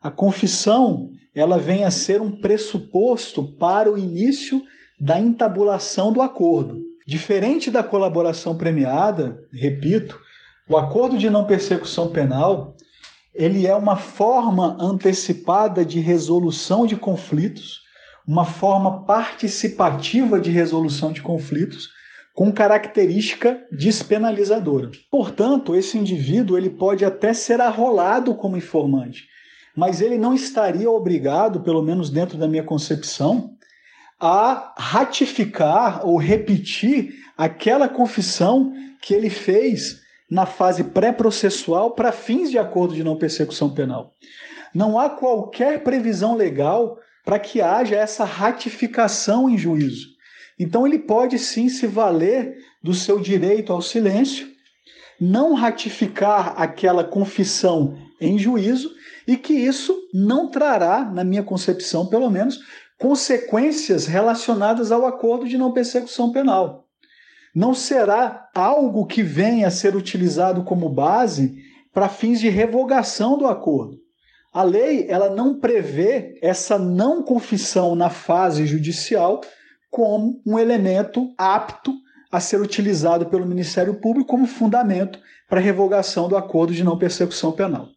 A 0.06 0.12
confissão, 0.12 1.10
ela 1.34 1.58
vem 1.58 1.84
a 1.84 1.90
ser 1.90 2.22
um 2.22 2.30
pressuposto 2.30 3.42
para 3.58 3.92
o 3.92 3.98
início 3.98 4.62
da 5.00 5.20
entabulação 5.20 6.14
do 6.14 6.22
acordo. 6.22 6.80
Diferente 7.08 7.72
da 7.72 7.82
colaboração 7.82 8.56
premiada, 8.56 9.44
repito, 9.52 10.22
o 10.70 10.78
acordo 10.78 11.18
de 11.18 11.28
não 11.28 11.46
persecução 11.46 12.10
penal, 12.10 12.76
ele 13.34 13.66
é 13.66 13.74
uma 13.76 13.96
forma 13.96 14.78
antecipada 14.80 15.84
de 15.84 16.00
resolução 16.00 16.86
de 16.86 16.96
conflitos, 16.96 17.80
uma 18.28 18.46
forma 18.46 19.06
participativa 19.06 20.40
de 20.40 20.52
resolução 20.52 21.12
de 21.12 21.24
conflitos 21.24 21.90
com 22.36 22.52
característica 22.52 23.60
despenalizadora. 23.72 24.92
Portanto, 25.10 25.76
esse 25.76 25.98
indivíduo 25.98 26.60
ele 26.60 26.70
pode 26.70 27.04
até 27.04 27.34
ser 27.34 27.60
arrolado 27.60 28.36
como 28.36 28.56
informante, 28.56 29.34
mas 29.76 30.02
ele 30.02 30.18
não 30.18 30.34
estaria 30.34 30.90
obrigado, 30.90 31.62
pelo 31.62 31.82
menos 31.82 32.10
dentro 32.10 32.38
da 32.38 32.48
minha 32.48 32.64
concepção, 32.64 33.52
a 34.20 34.74
ratificar 34.78 36.08
ou 36.08 36.18
repetir 36.18 37.14
aquela 37.38 37.90
confissão 37.90 38.74
que 39.02 39.14
ele 39.14 39.30
fez 39.30 40.02
na 40.30 40.46
fase 40.46 40.84
pré-processual 40.84 41.92
para 41.92 42.12
fins 42.12 42.50
de 42.50 42.58
acordo 42.58 42.96
de 42.96 43.04
não 43.04 43.18
persecução 43.18 43.74
penal. 43.74 44.14
Não 44.74 44.98
há 44.98 45.10
qualquer 45.10 45.84
previsão 45.84 46.36
legal 46.36 46.98
para 47.24 47.40
que 47.40 47.62
haja 47.62 47.96
essa 47.96 48.24
ratificação 48.24 49.50
em 49.50 49.58
juízo. 49.58 50.08
Então 50.58 50.88
ele 50.88 51.00
pode 51.00 51.38
sim 51.38 51.68
se 51.68 51.86
valer 51.86 52.58
do 52.82 52.94
seu 52.94 53.20
direito 53.20 53.74
ao 53.74 53.82
silêncio, 53.82 54.48
não 55.20 55.54
ratificar 55.54 56.54
aquela 56.58 57.04
confissão 57.04 57.98
em 58.20 58.38
juízo 58.38 58.92
e 59.28 59.38
que 59.38 59.54
isso 59.54 59.96
não 60.14 60.50
trará, 60.50 61.04
na 61.06 61.24
minha 61.24 61.44
concepção 61.44 62.08
pelo 62.08 62.30
menos, 62.30 62.60
consequências 62.98 64.06
relacionadas 64.06 64.92
ao 64.92 65.06
acordo 65.06 65.48
de 65.48 65.58
não 65.58 65.74
persecução 65.74 66.32
penal 66.32 66.86
não 67.56 67.74
será 67.74 68.50
algo 68.54 69.06
que 69.08 69.24
venha 69.24 69.68
a 69.68 69.72
ser 69.72 69.96
utilizado 69.96 70.66
como 70.66 70.90
base 70.90 71.64
para 71.94 72.10
fins 72.10 72.42
de 72.42 72.50
revogação 72.50 73.38
do 73.38 73.48
acordo. 73.48 73.98
A 74.54 74.62
lei 74.62 75.06
ela 75.08 75.30
não 75.30 75.58
prevê 75.58 76.38
essa 76.42 76.78
não 76.78 77.24
confissão 77.24 77.96
na 77.96 78.10
fase 78.10 78.66
judicial 78.66 79.40
como 79.90 80.42
um 80.46 80.60
elemento 80.60 81.34
apto 81.38 81.94
a 82.30 82.42
ser 82.42 82.60
utilizado 82.60 83.28
pelo 83.28 83.46
Ministério 83.46 83.96
Público 84.02 84.28
como 84.28 84.46
fundamento 84.46 85.18
para 85.48 85.62
revogação 85.62 86.28
do 86.28 86.36
acordo 86.36 86.74
de 86.74 86.84
não 86.84 86.98
persecução 86.98 87.54
penal. 87.54 87.88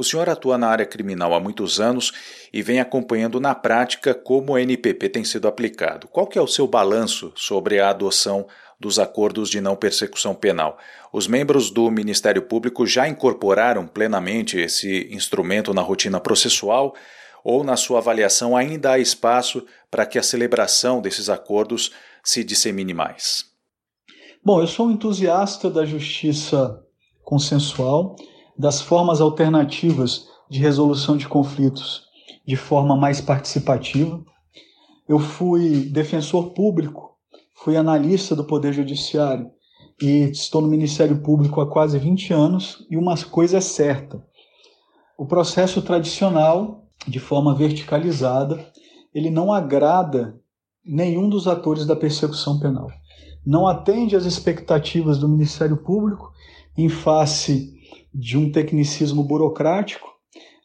O 0.00 0.02
senhor 0.02 0.30
atua 0.30 0.56
na 0.56 0.66
área 0.66 0.86
criminal 0.86 1.34
há 1.34 1.38
muitos 1.38 1.78
anos 1.78 2.10
e 2.50 2.62
vem 2.62 2.80
acompanhando 2.80 3.38
na 3.38 3.54
prática 3.54 4.14
como 4.14 4.54
o 4.54 4.58
NPP 4.58 5.10
tem 5.10 5.24
sido 5.24 5.46
aplicado. 5.46 6.08
Qual 6.08 6.26
que 6.26 6.38
é 6.38 6.40
o 6.40 6.46
seu 6.46 6.66
balanço 6.66 7.30
sobre 7.36 7.78
a 7.78 7.90
adoção 7.90 8.46
dos 8.80 8.98
acordos 8.98 9.50
de 9.50 9.60
não 9.60 9.76
persecução 9.76 10.34
penal? 10.34 10.78
Os 11.12 11.26
membros 11.26 11.70
do 11.70 11.90
Ministério 11.90 12.40
Público 12.40 12.86
já 12.86 13.06
incorporaram 13.06 13.86
plenamente 13.86 14.58
esse 14.58 15.06
instrumento 15.12 15.74
na 15.74 15.82
rotina 15.82 16.18
processual 16.18 16.94
ou, 17.44 17.62
na 17.62 17.76
sua 17.76 17.98
avaliação, 17.98 18.56
ainda 18.56 18.92
há 18.92 18.98
espaço 18.98 19.66
para 19.90 20.06
que 20.06 20.18
a 20.18 20.22
celebração 20.22 21.02
desses 21.02 21.28
acordos 21.28 21.92
se 22.24 22.42
dissemine 22.42 22.94
mais? 22.94 23.44
Bom, 24.42 24.62
eu 24.62 24.66
sou 24.66 24.86
um 24.86 24.92
entusiasta 24.92 25.68
da 25.68 25.84
justiça 25.84 26.82
consensual, 27.22 28.16
das 28.60 28.82
formas 28.82 29.22
alternativas 29.22 30.28
de 30.50 30.58
resolução 30.58 31.16
de 31.16 31.26
conflitos 31.26 32.02
de 32.46 32.56
forma 32.56 32.94
mais 32.94 33.18
participativa. 33.18 34.22
Eu 35.08 35.18
fui 35.18 35.86
defensor 35.86 36.50
público, 36.50 37.16
fui 37.54 37.74
analista 37.78 38.36
do 38.36 38.44
Poder 38.44 38.74
Judiciário 38.74 39.50
e 40.00 40.24
estou 40.24 40.60
no 40.60 40.68
Ministério 40.68 41.22
Público 41.22 41.62
há 41.62 41.66
quase 41.70 41.98
20 41.98 42.34
anos, 42.34 42.86
e 42.90 42.98
uma 42.98 43.16
coisa 43.16 43.56
é 43.56 43.60
certa: 43.62 44.22
o 45.16 45.24
processo 45.24 45.80
tradicional, 45.80 46.84
de 47.08 47.18
forma 47.18 47.54
verticalizada, 47.54 48.62
ele 49.14 49.30
não 49.30 49.50
agrada 49.50 50.38
nenhum 50.84 51.30
dos 51.30 51.48
atores 51.48 51.86
da 51.86 51.96
persecução 51.96 52.60
penal. 52.60 52.88
Não 53.44 53.66
atende 53.66 54.16
às 54.16 54.26
expectativas 54.26 55.16
do 55.16 55.28
Ministério 55.30 55.78
Público 55.78 56.30
em 56.76 56.90
face 56.90 57.79
de 58.12 58.36
um 58.36 58.50
tecnicismo 58.50 59.22
burocrático. 59.22 60.08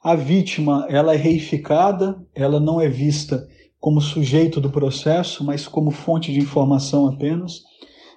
A 0.04 0.16
vítima, 0.16 0.86
ela 0.90 1.14
é 1.14 1.18
reificada, 1.18 2.22
ela 2.34 2.60
não 2.60 2.80
é 2.80 2.88
vista 2.88 3.48
como 3.80 4.02
sujeito 4.02 4.60
do 4.60 4.70
processo, 4.70 5.44
mas 5.44 5.68
como 5.68 5.92
fonte 5.92 6.32
de 6.32 6.40
informação 6.40 7.08
apenas 7.08 7.64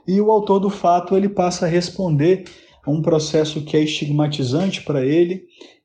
e 0.09 0.19
o 0.23 0.31
autor 0.31 0.59
do 0.59 0.71
fato 0.71 1.15
ele 1.15 1.29
passa 1.29 1.67
a 1.67 1.69
responder 1.69 2.45
a 2.83 2.91
um 2.91 3.03
processo 3.03 3.61
que 3.61 3.77
é 3.77 3.83
estigmatizante 3.83 4.83
para 4.83 5.05
ele, 5.05 5.45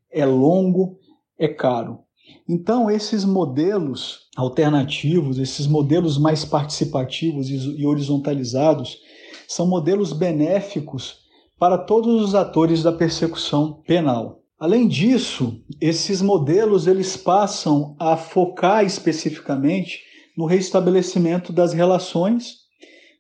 é 0.10 0.26
longo, 0.26 0.98
é 1.38 1.50
caro. 1.50 2.00
Então, 2.48 2.90
esses 2.90 3.26
modelos 3.26 4.30
alternativos, 4.38 5.38
esses 5.38 5.68
modelos 5.68 6.18
mais 6.18 6.46
participativos 6.46 7.50
e 7.50 7.86
horizontalizados, 7.86 8.98
são 9.46 9.68
modelos 9.68 10.14
benéficos 10.14 11.23
para 11.64 11.78
todos 11.78 12.22
os 12.22 12.36
atores 12.36 12.84
da 12.84 12.92
persecução 12.92 13.82
penal. 13.88 14.42
Além 14.60 14.86
disso, 14.86 15.62
esses 15.80 16.22
modelos 16.22 16.88
eles 16.88 17.16
passam 17.16 17.96
a 17.98 18.18
focar 18.18 18.84
especificamente 18.84 20.02
no 20.38 20.46
restabelecimento 20.46 21.54
das 21.54 21.72
relações 21.72 22.56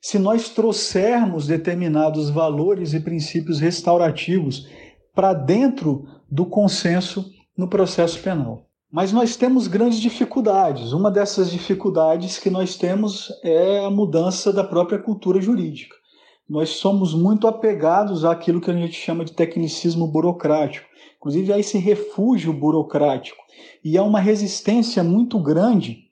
se 0.01 0.19
nós 0.19 0.49
trouxermos 0.49 1.47
determinados 1.47 2.29
valores 2.29 2.93
e 2.93 2.99
princípios 2.99 3.61
restaurativos 3.61 4.67
para 5.15 5.33
dentro 5.33 6.05
do 6.29 6.45
consenso 6.45 7.31
no 7.57 7.69
processo 7.69 8.19
penal. 8.19 8.67
Mas 8.91 9.13
nós 9.13 9.37
temos 9.37 9.67
grandes 9.67 10.01
dificuldades. 10.01 10.91
Uma 10.91 11.09
dessas 11.09 11.49
dificuldades 11.49 12.39
que 12.39 12.49
nós 12.49 12.75
temos 12.75 13.31
é 13.41 13.85
a 13.85 13.89
mudança 13.89 14.51
da 14.51 14.65
própria 14.65 14.99
cultura 14.99 15.39
jurídica. 15.39 16.02
Nós 16.53 16.69
somos 16.69 17.15
muito 17.15 17.47
apegados 17.47 18.23
àquilo 18.23 18.61
que 18.61 18.69
a 18.69 18.75
gente 18.75 18.93
chama 18.93 19.25
de 19.25 19.33
tecnicismo 19.33 20.05
burocrático, 20.05 20.87
inclusive 21.17 21.51
a 21.51 21.57
esse 21.57 21.79
refúgio 21.79 22.53
burocrático. 22.53 23.41
E 23.83 23.97
há 23.97 24.03
uma 24.03 24.19
resistência 24.19 25.03
muito 25.03 25.39
grande 25.39 26.11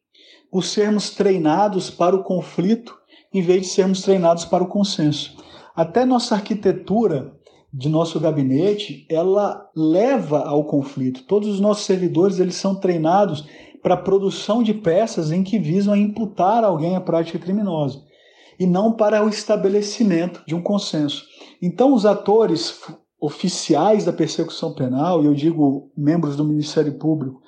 por 0.49 0.63
sermos 0.63 1.11
treinados 1.11 1.91
para 1.91 2.15
o 2.15 2.23
conflito 2.23 2.97
em 3.31 3.43
vez 3.43 3.61
de 3.61 3.67
sermos 3.67 4.01
treinados 4.01 4.43
para 4.43 4.63
o 4.63 4.67
consenso. 4.67 5.37
Até 5.75 6.05
nossa 6.05 6.33
arquitetura 6.33 7.37
de 7.71 7.87
nosso 7.87 8.19
gabinete, 8.19 9.05
ela 9.11 9.69
leva 9.75 10.39
ao 10.39 10.63
conflito. 10.63 11.23
Todos 11.27 11.49
os 11.49 11.59
nossos 11.59 11.85
servidores, 11.85 12.39
eles 12.39 12.55
são 12.55 12.73
treinados 12.73 13.47
para 13.83 13.93
a 13.93 14.01
produção 14.01 14.63
de 14.63 14.73
peças 14.73 15.31
em 15.31 15.43
que 15.43 15.59
visam 15.59 15.95
imputar 15.95 16.63
alguém 16.63 16.95
a 16.95 17.01
prática 17.01 17.37
criminosa 17.37 18.09
e 18.59 18.65
não 18.65 18.91
para 18.91 19.23
o 19.23 19.29
estabelecimento 19.29 20.43
de 20.45 20.55
um 20.55 20.61
consenso. 20.61 21.25
Então, 21.61 21.93
os 21.93 22.05
atores 22.05 22.81
oficiais 23.19 24.05
da 24.05 24.11
persecução 24.11 24.73
penal, 24.73 25.21
e 25.21 25.27
eu 25.27 25.33
digo 25.33 25.91
membros 25.95 26.35
do 26.35 26.43
Ministério 26.43 26.93
Público 26.97 27.41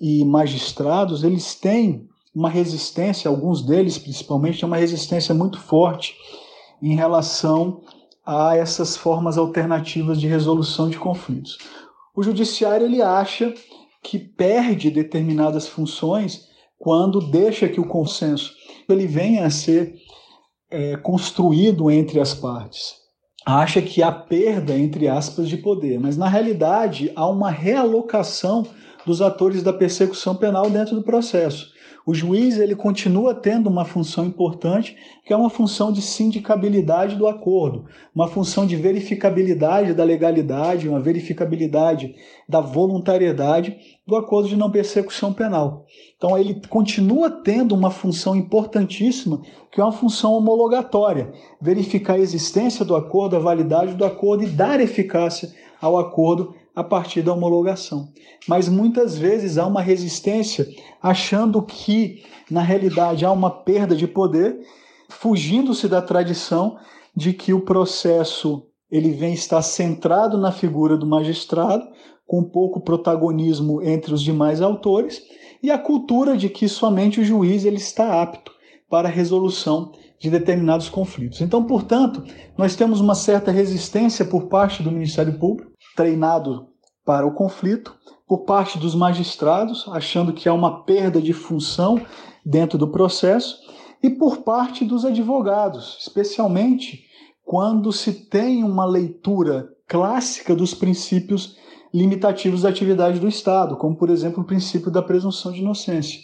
e 0.00 0.24
magistrados, 0.24 1.24
eles 1.24 1.54
têm 1.54 2.08
uma 2.34 2.50
resistência, 2.50 3.28
alguns 3.28 3.62
deles 3.62 3.96
principalmente, 3.96 4.64
uma 4.64 4.76
resistência 4.76 5.34
muito 5.34 5.58
forte 5.58 6.14
em 6.82 6.94
relação 6.94 7.80
a 8.26 8.56
essas 8.56 8.96
formas 8.96 9.38
alternativas 9.38 10.20
de 10.20 10.26
resolução 10.26 10.88
de 10.88 10.98
conflitos. 10.98 11.58
O 12.14 12.22
judiciário 12.22 12.86
ele 12.86 13.00
acha 13.00 13.54
que 14.02 14.18
perde 14.18 14.90
determinadas 14.90 15.66
funções 15.66 16.48
quando 16.78 17.20
deixa 17.30 17.68
que 17.68 17.80
o 17.80 17.86
consenso 17.86 18.52
ele 18.88 19.06
venha 19.06 19.46
a 19.46 19.50
ser 19.50 19.94
é, 20.74 20.96
construído 20.96 21.88
entre 21.88 22.18
as 22.18 22.34
partes. 22.34 22.96
Acha 23.46 23.80
que 23.80 24.02
há 24.02 24.10
perda, 24.10 24.76
entre 24.76 25.06
aspas, 25.06 25.48
de 25.48 25.56
poder, 25.56 26.00
mas 26.00 26.16
na 26.16 26.26
realidade 26.28 27.12
há 27.14 27.28
uma 27.28 27.48
realocação 27.48 28.66
dos 29.06 29.22
atores 29.22 29.62
da 29.62 29.72
persecução 29.72 30.34
penal 30.34 30.68
dentro 30.68 30.96
do 30.96 31.02
processo. 31.02 31.72
O 32.06 32.12
juiz 32.12 32.58
ele 32.58 32.74
continua 32.74 33.34
tendo 33.34 33.68
uma 33.68 33.84
função 33.84 34.26
importante, 34.26 34.96
que 35.24 35.32
é 35.32 35.36
uma 35.36 35.48
função 35.48 35.92
de 35.92 36.02
sindicabilidade 36.02 37.14
do 37.14 37.26
acordo, 37.26 37.86
uma 38.14 38.26
função 38.26 38.66
de 38.66 38.74
verificabilidade 38.76 39.94
da 39.94 40.04
legalidade, 40.04 40.88
uma 40.88 41.00
verificabilidade 41.00 42.14
da 42.48 42.60
voluntariedade 42.60 43.78
do 44.06 44.16
acordo 44.16 44.48
de 44.48 44.56
não 44.56 44.70
persecução 44.70 45.32
penal. 45.32 45.86
Então 46.16 46.36
ele 46.38 46.60
continua 46.68 47.30
tendo 47.30 47.74
uma 47.74 47.90
função 47.90 48.36
importantíssima, 48.36 49.40
que 49.72 49.80
é 49.80 49.84
uma 49.84 49.92
função 49.92 50.34
homologatória, 50.34 51.32
verificar 51.60 52.14
a 52.14 52.18
existência 52.18 52.84
do 52.84 52.94
acordo, 52.94 53.36
a 53.36 53.40
validade 53.40 53.94
do 53.94 54.04
acordo 54.04 54.44
e 54.44 54.48
dar 54.48 54.80
eficácia 54.80 55.52
ao 55.80 55.98
acordo 55.98 56.54
a 56.74 56.82
partir 56.82 57.22
da 57.22 57.32
homologação. 57.32 58.08
Mas 58.48 58.68
muitas 58.68 59.16
vezes 59.16 59.56
há 59.58 59.66
uma 59.66 59.80
resistência 59.80 60.66
achando 61.02 61.62
que, 61.62 62.22
na 62.50 62.60
realidade, 62.60 63.24
há 63.24 63.30
uma 63.30 63.50
perda 63.50 63.94
de 63.94 64.08
poder, 64.08 64.58
fugindo-se 65.08 65.88
da 65.88 66.02
tradição 66.02 66.76
de 67.14 67.32
que 67.32 67.54
o 67.54 67.60
processo 67.60 68.66
ele 68.90 69.10
vem 69.10 69.34
estar 69.34 69.62
centrado 69.62 70.36
na 70.38 70.52
figura 70.52 70.96
do 70.96 71.06
magistrado, 71.06 71.84
com 72.26 72.42
pouco 72.42 72.80
protagonismo 72.80 73.82
entre 73.82 74.14
os 74.14 74.22
demais 74.22 74.60
autores, 74.60 75.22
e 75.62 75.70
a 75.70 75.78
cultura 75.78 76.36
de 76.36 76.48
que 76.48 76.68
somente 76.68 77.20
o 77.20 77.24
juiz 77.24 77.64
ele 77.64 77.76
está 77.76 78.20
apto 78.20 78.52
para 78.88 79.08
a 79.08 79.10
resolução 79.10 79.92
de 80.18 80.30
determinados 80.30 80.88
conflitos. 80.88 81.40
Então, 81.40 81.64
portanto, 81.64 82.22
nós 82.56 82.76
temos 82.76 83.00
uma 83.00 83.14
certa 83.14 83.50
resistência 83.50 84.24
por 84.24 84.46
parte 84.46 84.82
do 84.82 84.90
Ministério 84.90 85.38
Público 85.38 85.72
treinado 85.96 86.68
para 87.04 87.26
o 87.26 87.34
conflito, 87.34 87.94
por 88.26 88.44
parte 88.44 88.78
dos 88.78 88.94
magistrados, 88.94 89.86
achando 89.88 90.32
que 90.32 90.48
há 90.48 90.52
uma 90.54 90.84
perda 90.84 91.20
de 91.20 91.32
função 91.32 92.00
dentro 92.44 92.78
do 92.78 92.88
processo, 92.88 93.58
e 94.02 94.10
por 94.10 94.38
parte 94.38 94.84
dos 94.84 95.04
advogados, 95.04 95.98
especialmente 96.00 97.04
quando 97.44 97.92
se 97.92 98.12
tem 98.12 98.64
uma 98.64 98.84
leitura 98.84 99.68
clássica 99.86 100.54
dos 100.54 100.74
princípios 100.74 101.56
limitativos 101.94 102.62
da 102.62 102.70
atividade 102.70 103.20
do 103.20 103.28
Estado, 103.28 103.76
como, 103.76 103.96
por 103.96 104.10
exemplo, 104.10 104.42
o 104.42 104.46
princípio 104.46 104.90
da 104.90 105.00
presunção 105.00 105.52
de 105.52 105.60
inocência. 105.60 106.18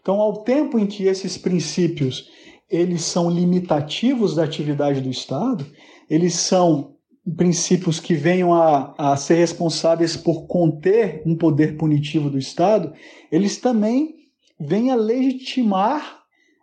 Então, 0.00 0.18
ao 0.18 0.42
tempo 0.42 0.78
em 0.78 0.86
que 0.86 1.04
esses 1.04 1.36
princípios 1.36 2.30
eles 2.70 3.02
são 3.02 3.28
limitativos 3.28 4.34
da 4.34 4.44
atividade 4.44 5.00
do 5.00 5.10
Estado, 5.10 5.66
eles 6.08 6.34
são 6.34 6.94
princípios 7.36 8.00
que 8.00 8.14
venham 8.14 8.54
a, 8.54 8.94
a 8.96 9.16
ser 9.16 9.34
responsáveis 9.34 10.16
por 10.16 10.46
conter 10.46 11.22
um 11.26 11.36
poder 11.36 11.76
punitivo 11.76 12.30
do 12.30 12.38
Estado, 12.38 12.92
eles 13.30 13.58
também 13.58 14.14
vêm 14.58 14.90
a 14.90 14.94
legitimar 14.94 16.20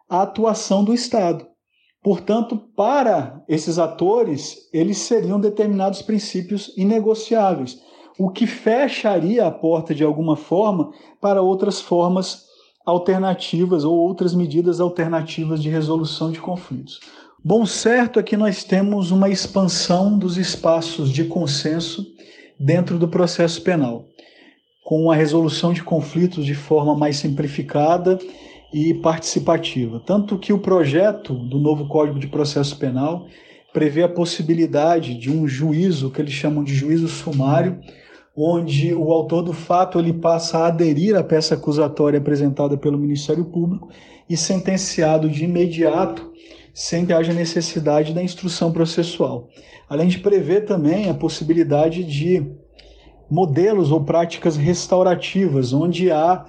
a 0.09 0.23
atuação 0.23 0.83
do 0.83 0.93
Estado. 0.93 1.45
Portanto, 2.01 2.57
para 2.75 3.43
esses 3.47 3.77
atores, 3.77 4.69
eles 4.71 4.97
seriam 4.97 5.39
determinados 5.39 6.01
princípios 6.01 6.73
inegociáveis, 6.77 7.77
o 8.17 8.29
que 8.29 8.47
fecharia 8.47 9.45
a 9.45 9.51
porta 9.51 9.93
de 9.93 10.03
alguma 10.03 10.35
forma 10.35 10.91
para 11.21 11.41
outras 11.41 11.79
formas 11.79 12.45
alternativas 12.85 13.83
ou 13.83 13.95
outras 13.97 14.33
medidas 14.33 14.79
alternativas 14.79 15.61
de 15.61 15.69
resolução 15.69 16.31
de 16.31 16.39
conflitos. 16.39 16.99
Bom, 17.43 17.65
certo 17.65 18.19
é 18.19 18.23
que 18.23 18.35
nós 18.35 18.63
temos 18.63 19.11
uma 19.11 19.29
expansão 19.29 20.17
dos 20.17 20.37
espaços 20.37 21.11
de 21.11 21.25
consenso 21.25 22.05
dentro 22.59 22.97
do 22.97 23.07
processo 23.07 23.61
penal, 23.61 24.05
com 24.83 25.11
a 25.11 25.15
resolução 25.15 25.71
de 25.71 25.83
conflitos 25.83 26.45
de 26.45 26.55
forma 26.55 26.95
mais 26.95 27.17
simplificada 27.17 28.17
e 28.73 28.93
participativa. 28.95 30.01
Tanto 30.05 30.37
que 30.37 30.51
o 30.51 30.59
projeto 30.59 31.33
do 31.33 31.59
novo 31.59 31.87
Código 31.87 32.19
de 32.19 32.27
Processo 32.27 32.77
Penal 32.77 33.27
prevê 33.73 34.03
a 34.03 34.09
possibilidade 34.09 35.13
de 35.13 35.29
um 35.29 35.47
juízo, 35.47 36.09
que 36.09 36.21
eles 36.21 36.33
chamam 36.33 36.63
de 36.63 36.73
juízo 36.73 37.07
sumário, 37.07 37.79
onde 38.37 38.93
o 38.93 39.11
autor 39.11 39.41
do 39.41 39.51
fato 39.51 39.97
ele 39.97 40.13
passa 40.13 40.59
a 40.59 40.67
aderir 40.67 41.15
à 41.15 41.23
peça 41.23 41.55
acusatória 41.55 42.19
apresentada 42.19 42.77
pelo 42.77 42.97
Ministério 42.97 43.43
Público 43.43 43.89
e 44.29 44.37
sentenciado 44.37 45.27
de 45.27 45.45
imediato, 45.45 46.31
sem 46.71 47.03
que 47.03 47.13
haja 47.13 47.33
necessidade 47.33 48.13
da 48.13 48.21
instrução 48.21 48.71
processual. 48.71 49.47
Além 49.89 50.07
de 50.07 50.19
prever 50.19 50.65
também 50.65 51.09
a 51.09 51.15
possibilidade 51.15 52.03
de 52.03 52.45
modelos 53.27 53.91
ou 53.91 54.03
práticas 54.03 54.55
restaurativas, 54.55 55.73
onde 55.73 56.11
há 56.11 56.45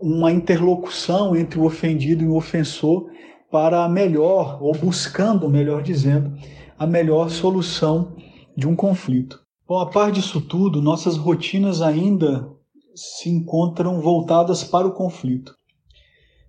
uma 0.00 0.32
interlocução 0.32 1.36
entre 1.36 1.60
o 1.60 1.64
ofendido 1.64 2.24
e 2.24 2.26
o 2.26 2.34
ofensor 2.34 3.10
para 3.48 3.84
a 3.84 3.88
melhor, 3.88 4.58
ou 4.60 4.72
buscando, 4.76 5.48
melhor 5.48 5.82
dizendo, 5.82 6.32
a 6.76 6.86
melhor 6.86 7.30
solução 7.30 8.16
de 8.56 8.66
um 8.66 8.74
conflito. 8.74 9.47
Bom, 9.68 9.80
a 9.80 9.84
par 9.84 10.10
disso 10.10 10.40
tudo, 10.40 10.80
nossas 10.80 11.18
rotinas 11.18 11.82
ainda 11.82 12.50
se 12.94 13.28
encontram 13.28 14.00
voltadas 14.00 14.64
para 14.64 14.86
o 14.86 14.92
conflito. 14.92 15.54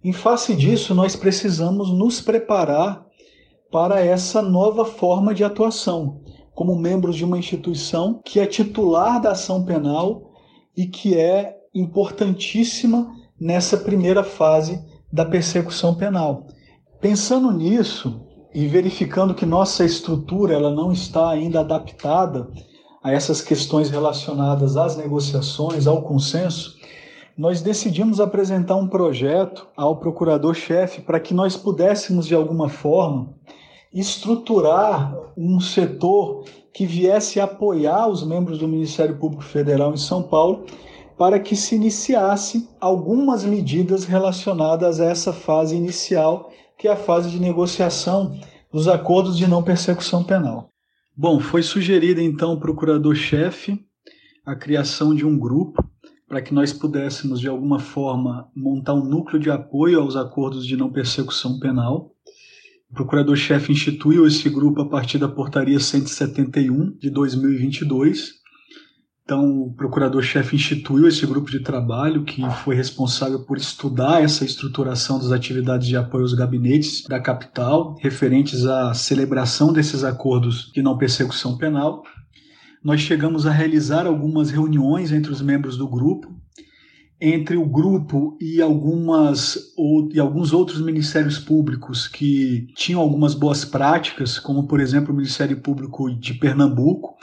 Em 0.01 0.13
face 0.13 0.55
disso, 0.55 0.95
nós 0.95 1.17
precisamos 1.17 1.91
nos 1.91 2.21
preparar 2.21 3.05
para 3.69 3.99
essa 3.99 4.41
nova 4.41 4.85
forma 4.85 5.33
de 5.33 5.43
atuação, 5.43 6.21
como 6.55 6.79
membros 6.79 7.17
de 7.17 7.25
uma 7.25 7.37
instituição 7.37 8.21
que 8.23 8.39
é 8.39 8.45
titular 8.45 9.19
da 9.19 9.31
ação 9.31 9.65
penal 9.65 10.31
e 10.73 10.85
que 10.87 11.17
é 11.17 11.57
importantíssima 11.75 13.13
nessa 13.37 13.75
primeira 13.75 14.23
fase 14.23 14.81
da 15.11 15.25
persecução 15.25 15.93
penal. 15.93 16.47
Pensando 17.01 17.51
nisso 17.51 18.25
e 18.55 18.65
verificando 18.65 19.35
que 19.35 19.45
nossa 19.45 19.83
estrutura 19.83 20.53
ela 20.53 20.73
não 20.73 20.93
está 20.93 21.29
ainda 21.29 21.59
adaptada 21.59 22.49
a 23.03 23.11
essas 23.11 23.41
questões 23.41 23.89
relacionadas 23.89 24.75
às 24.75 24.97
negociações, 24.97 25.87
ao 25.87 26.01
consenso, 26.01 26.77
nós 27.37 27.61
decidimos 27.61 28.19
apresentar 28.19 28.75
um 28.75 28.87
projeto 28.87 29.65
ao 29.75 29.97
procurador-chefe 29.97 31.01
para 31.01 31.19
que 31.19 31.33
nós 31.33 31.55
pudéssemos, 31.55 32.27
de 32.27 32.35
alguma 32.35 32.67
forma, 32.67 33.33
estruturar 33.93 35.15
um 35.37 35.59
setor 35.59 36.43
que 36.73 36.85
viesse 36.85 37.39
apoiar 37.39 38.07
os 38.07 38.23
membros 38.23 38.59
do 38.59 38.67
Ministério 38.67 39.17
Público 39.17 39.43
Federal 39.43 39.93
em 39.93 39.97
São 39.97 40.21
Paulo 40.21 40.65
para 41.17 41.39
que 41.39 41.55
se 41.55 41.75
iniciasse 41.75 42.69
algumas 42.79 43.43
medidas 43.43 44.05
relacionadas 44.05 45.01
a 45.01 45.05
essa 45.05 45.33
fase 45.33 45.75
inicial, 45.75 46.49
que 46.77 46.87
é 46.87 46.91
a 46.91 46.95
fase 46.95 47.29
de 47.29 47.39
negociação 47.39 48.37
dos 48.71 48.87
acordos 48.87 49.37
de 49.37 49.47
não 49.47 49.61
persecução 49.61 50.23
penal. 50.23 50.69
Bom, 51.21 51.37
foi 51.37 51.61
sugerida 51.61 52.21
então 52.21 52.51
ao 52.51 52.59
procurador-chefe 52.61 53.77
a 54.45 54.55
criação 54.55 55.13
de 55.13 55.25
um 55.25 55.37
grupo 55.37 55.85
para 56.25 56.41
que 56.41 56.53
nós 56.53 56.71
pudéssemos, 56.71 57.41
de 57.41 57.47
alguma 57.49 57.77
forma, 57.77 58.49
montar 58.55 58.93
um 58.93 59.03
núcleo 59.03 59.37
de 59.37 59.51
apoio 59.51 59.99
aos 59.99 60.15
acordos 60.15 60.65
de 60.65 60.77
não 60.77 60.89
persecução 60.89 61.59
penal. 61.59 62.15
O 62.89 62.93
procurador-chefe 62.93 63.69
instituiu 63.69 64.25
esse 64.25 64.49
grupo 64.49 64.81
a 64.81 64.87
partir 64.87 65.17
da 65.17 65.27
portaria 65.27 65.77
171 65.77 66.95
de 66.97 67.09
2022. 67.09 68.38
Então, 69.29 69.61
o 69.61 69.73
procurador-chefe 69.75 70.55
instituiu 70.55 71.07
esse 71.07 71.23
grupo 71.23 71.51
de 71.51 71.59
trabalho 71.59 72.23
que 72.23 72.41
foi 72.63 72.73
responsável 72.73 73.45
por 73.45 73.57
estudar 73.57 74.23
essa 74.23 74.43
estruturação 74.43 75.19
das 75.19 75.31
atividades 75.31 75.87
de 75.87 75.95
apoio 75.95 76.23
aos 76.23 76.33
gabinetes 76.33 77.03
da 77.03 77.19
capital, 77.19 77.95
referentes 77.99 78.65
à 78.65 78.91
celebração 78.95 79.71
desses 79.71 80.03
acordos 80.03 80.71
de 80.73 80.81
não 80.81 80.97
persecução 80.97 81.59
penal. 81.59 82.01
Nós 82.83 83.01
chegamos 83.01 83.45
a 83.45 83.51
realizar 83.51 84.07
algumas 84.07 84.49
reuniões 84.49 85.11
entre 85.11 85.31
os 85.31 85.43
membros 85.43 85.77
do 85.77 85.87
grupo, 85.87 86.35
entre 87.21 87.55
o 87.55 87.69
grupo 87.69 88.35
e 88.41 88.59
algumas 88.59 89.59
ou, 89.77 90.09
e 90.11 90.19
alguns 90.19 90.53
outros 90.53 90.81
ministérios 90.81 91.37
públicos 91.37 92.07
que 92.07 92.65
tinham 92.75 92.99
algumas 92.99 93.35
boas 93.35 93.63
práticas, 93.63 94.39
como 94.39 94.67
por 94.67 94.79
exemplo 94.79 95.13
o 95.13 95.15
Ministério 95.15 95.61
Público 95.61 96.09
de 96.09 96.33
Pernambuco, 96.33 97.15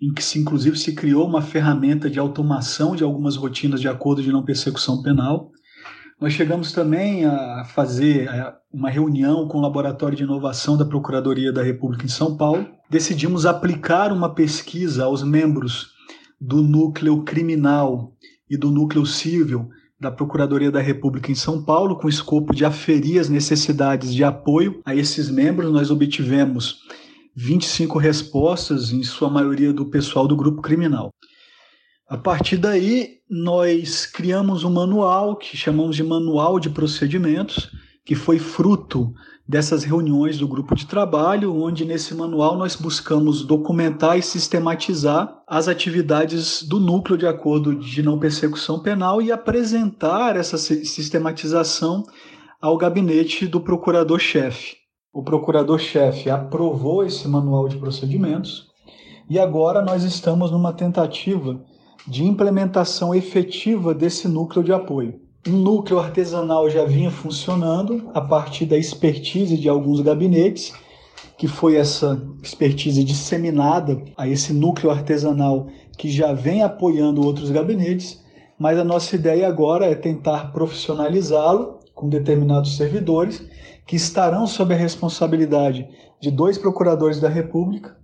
em 0.00 0.12
que 0.12 0.24
se 0.24 0.38
inclusive 0.38 0.78
se 0.78 0.94
criou 0.94 1.26
uma 1.26 1.42
ferramenta 1.42 2.08
de 2.08 2.18
automação 2.18 2.96
de 2.96 3.04
algumas 3.04 3.36
rotinas 3.36 3.80
de 3.80 3.88
acordo 3.88 4.22
de 4.22 4.32
não 4.32 4.44
persecução 4.44 5.02
penal. 5.02 5.50
Nós 6.20 6.32
chegamos 6.32 6.72
também 6.72 7.24
a 7.24 7.64
fazer 7.64 8.28
uma 8.72 8.90
reunião 8.90 9.48
com 9.48 9.58
o 9.58 9.60
Laboratório 9.62 10.16
de 10.16 10.22
Inovação 10.22 10.76
da 10.76 10.84
Procuradoria 10.84 11.52
da 11.52 11.62
República 11.62 12.04
em 12.04 12.10
São 12.10 12.36
Paulo. 12.36 12.66
Decidimos 12.90 13.46
aplicar 13.46 14.12
uma 14.12 14.34
pesquisa 14.34 15.04
aos 15.04 15.22
membros 15.22 15.88
do 16.40 16.62
núcleo 16.62 17.22
criminal 17.22 18.12
e 18.48 18.56
do 18.56 18.70
núcleo 18.70 19.06
civil 19.06 19.70
da 20.00 20.10
Procuradoria 20.10 20.70
da 20.70 20.80
República 20.80 21.30
em 21.30 21.34
São 21.34 21.62
Paulo, 21.62 21.96
com 21.96 22.06
o 22.06 22.10
escopo 22.10 22.54
de 22.54 22.64
aferir 22.64 23.20
as 23.20 23.28
necessidades 23.28 24.14
de 24.14 24.24
apoio 24.24 24.80
a 24.84 24.94
esses 24.94 25.30
membros. 25.30 25.70
Nós 25.70 25.90
obtivemos 25.90 26.80
25 27.36 27.98
respostas, 27.98 28.92
em 28.92 29.02
sua 29.02 29.30
maioria 29.30 29.72
do 29.72 29.86
pessoal 29.86 30.26
do 30.26 30.36
grupo 30.36 30.60
criminal. 30.60 31.10
A 32.08 32.18
partir 32.18 32.56
daí, 32.56 33.18
nós 33.30 34.04
criamos 34.04 34.64
um 34.64 34.70
manual 34.70 35.36
que 35.36 35.56
chamamos 35.56 35.94
de 35.94 36.02
Manual 36.02 36.58
de 36.58 36.68
Procedimentos, 36.68 37.70
que 38.04 38.16
foi 38.16 38.40
fruto 38.40 39.12
dessas 39.46 39.84
reuniões 39.84 40.38
do 40.38 40.48
grupo 40.48 40.74
de 40.74 40.86
trabalho, 40.86 41.54
onde 41.54 41.84
nesse 41.84 42.14
manual 42.14 42.56
nós 42.56 42.74
buscamos 42.74 43.44
documentar 43.44 44.18
e 44.18 44.22
sistematizar 44.22 45.42
as 45.46 45.68
atividades 45.68 46.64
do 46.64 46.80
núcleo 46.80 47.16
de 47.16 47.26
acordo 47.26 47.74
de 47.74 48.02
não 48.02 48.18
persecução 48.18 48.80
penal 48.80 49.22
e 49.22 49.30
apresentar 49.30 50.36
essa 50.36 50.58
sistematização 50.58 52.04
ao 52.60 52.76
gabinete 52.76 53.46
do 53.46 53.60
procurador-chefe. 53.60 54.79
O 55.12 55.24
procurador-chefe 55.24 56.30
aprovou 56.30 57.04
esse 57.04 57.26
manual 57.26 57.66
de 57.66 57.76
procedimentos 57.76 58.68
e 59.28 59.40
agora 59.40 59.82
nós 59.82 60.04
estamos 60.04 60.52
numa 60.52 60.72
tentativa 60.72 61.60
de 62.06 62.22
implementação 62.24 63.12
efetiva 63.12 63.92
desse 63.92 64.28
núcleo 64.28 64.62
de 64.62 64.72
apoio. 64.72 65.20
Um 65.48 65.56
núcleo 65.56 65.98
artesanal 65.98 66.70
já 66.70 66.84
vinha 66.84 67.10
funcionando 67.10 68.08
a 68.14 68.20
partir 68.20 68.66
da 68.66 68.78
expertise 68.78 69.56
de 69.56 69.68
alguns 69.68 70.00
gabinetes, 70.00 70.72
que 71.36 71.48
foi 71.48 71.74
essa 71.74 72.22
expertise 72.40 73.02
disseminada 73.02 74.00
a 74.16 74.28
esse 74.28 74.52
núcleo 74.52 74.92
artesanal 74.92 75.66
que 75.98 76.08
já 76.08 76.32
vem 76.32 76.62
apoiando 76.62 77.26
outros 77.26 77.50
gabinetes, 77.50 78.22
mas 78.56 78.78
a 78.78 78.84
nossa 78.84 79.16
ideia 79.16 79.48
agora 79.48 79.86
é 79.86 79.94
tentar 79.96 80.52
profissionalizá-lo 80.52 81.80
com 81.96 82.08
determinados 82.08 82.76
servidores 82.76 83.44
que 83.90 83.96
estarão 83.96 84.46
sob 84.46 84.72
a 84.72 84.76
responsabilidade 84.76 85.88
de 86.20 86.30
dois 86.30 86.56
procuradores 86.56 87.18
da 87.18 87.28
República 87.28 87.96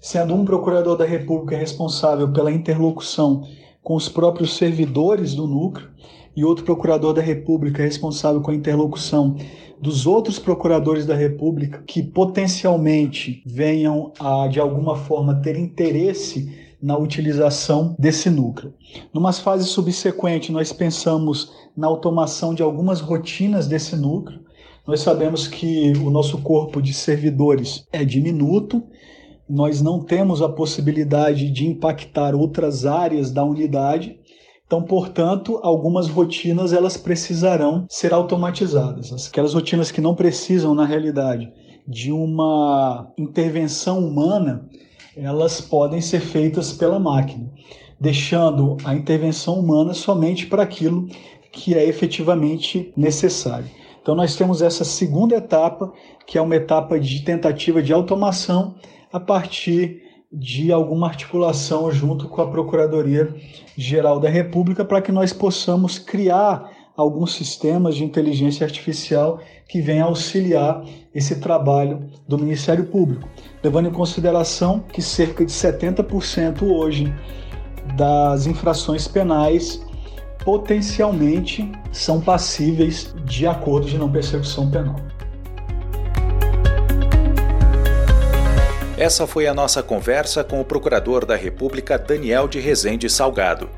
sendo 0.00 0.34
um 0.34 0.42
procurador 0.42 0.96
da 0.96 1.04
República 1.04 1.54
responsável 1.54 2.32
pela 2.32 2.50
interlocução 2.50 3.42
com 3.82 3.94
os 3.94 4.08
próprios 4.08 4.56
servidores 4.56 5.34
do 5.34 5.46
núcleo 5.46 5.90
e 6.34 6.46
outro 6.46 6.64
procurador 6.64 7.12
da 7.12 7.20
República 7.20 7.82
responsável 7.82 8.40
com 8.40 8.52
a 8.52 8.54
interlocução 8.54 9.36
dos 9.78 10.06
outros 10.06 10.38
procuradores 10.38 11.04
da 11.04 11.14
República 11.14 11.84
que 11.86 12.02
potencialmente 12.02 13.42
venham 13.44 14.14
a, 14.18 14.48
de 14.48 14.58
alguma 14.58 14.96
forma, 14.96 15.42
ter 15.42 15.58
interesse 15.58 16.50
na 16.80 16.96
utilização 16.96 17.94
desse 17.98 18.30
núcleo. 18.30 18.72
Numa 19.12 19.34
fase 19.34 19.64
subsequente, 19.64 20.50
nós 20.50 20.72
pensamos 20.72 21.52
na 21.76 21.86
automação 21.86 22.54
de 22.54 22.62
algumas 22.62 23.02
rotinas 23.02 23.66
desse 23.66 23.94
núcleo. 23.94 24.47
Nós 24.88 25.00
sabemos 25.00 25.46
que 25.46 25.92
o 25.98 26.10
nosso 26.10 26.38
corpo 26.38 26.82
de 26.82 26.92
servidores 26.92 27.86
é 27.92 28.04
diminuto 28.04 28.82
nós 29.48 29.80
não 29.80 30.00
temos 30.00 30.42
a 30.42 30.48
possibilidade 30.48 31.50
de 31.50 31.66
impactar 31.66 32.34
outras 32.34 32.84
áreas 32.84 33.30
da 33.30 33.42
unidade. 33.42 34.18
Então, 34.66 34.82
portanto, 34.82 35.58
algumas 35.62 36.08
rotinas 36.08 36.74
elas 36.74 36.98
precisarão 36.98 37.86
ser 37.88 38.12
automatizadas. 38.12 39.26
Aquelas 39.26 39.54
rotinas 39.54 39.90
que 39.90 40.02
não 40.02 40.14
precisam, 40.14 40.74
na 40.74 40.84
realidade, 40.84 41.50
de 41.86 42.12
uma 42.12 43.10
intervenção 43.16 44.06
humana, 44.06 44.68
elas 45.16 45.62
podem 45.62 46.02
ser 46.02 46.20
feitas 46.20 46.70
pela 46.70 46.98
máquina, 46.98 47.50
deixando 47.98 48.76
a 48.84 48.94
intervenção 48.94 49.58
humana 49.58 49.94
somente 49.94 50.46
para 50.46 50.62
aquilo 50.62 51.08
que 51.50 51.74
é 51.74 51.88
efetivamente 51.88 52.92
necessário. 52.94 53.77
Então, 54.08 54.16
nós 54.16 54.34
temos 54.34 54.62
essa 54.62 54.86
segunda 54.86 55.36
etapa, 55.36 55.92
que 56.26 56.38
é 56.38 56.40
uma 56.40 56.56
etapa 56.56 56.98
de 56.98 57.20
tentativa 57.20 57.82
de 57.82 57.92
automação 57.92 58.76
a 59.12 59.20
partir 59.20 60.00
de 60.32 60.72
alguma 60.72 61.08
articulação 61.08 61.92
junto 61.92 62.26
com 62.26 62.40
a 62.40 62.46
Procuradoria 62.46 63.36
Geral 63.76 64.18
da 64.18 64.30
República 64.30 64.82
para 64.82 65.02
que 65.02 65.12
nós 65.12 65.34
possamos 65.34 65.98
criar 65.98 66.70
alguns 66.96 67.34
sistemas 67.34 67.96
de 67.96 68.02
inteligência 68.02 68.64
artificial 68.64 69.40
que 69.68 69.82
venham 69.82 70.08
auxiliar 70.08 70.82
esse 71.14 71.38
trabalho 71.38 72.08
do 72.26 72.38
Ministério 72.38 72.86
Público, 72.86 73.28
levando 73.62 73.90
em 73.90 73.92
consideração 73.92 74.80
que 74.90 75.02
cerca 75.02 75.44
de 75.44 75.52
70% 75.52 76.62
hoje 76.62 77.12
das 77.94 78.46
infrações 78.46 79.06
penais 79.06 79.86
potencialmente 80.44 81.70
são 81.92 82.20
passíveis 82.20 83.14
de 83.24 83.46
acordo 83.46 83.86
de 83.86 83.98
não 83.98 84.10
persecução 84.10 84.70
penal. 84.70 84.96
Essa 88.98 89.28
foi 89.28 89.46
a 89.46 89.54
nossa 89.54 89.80
conversa 89.80 90.42
com 90.42 90.60
o 90.60 90.64
Procurador 90.64 91.24
da 91.24 91.36
República 91.36 91.96
Daniel 91.96 92.48
de 92.48 92.58
Rezende 92.58 93.08
Salgado. 93.08 93.70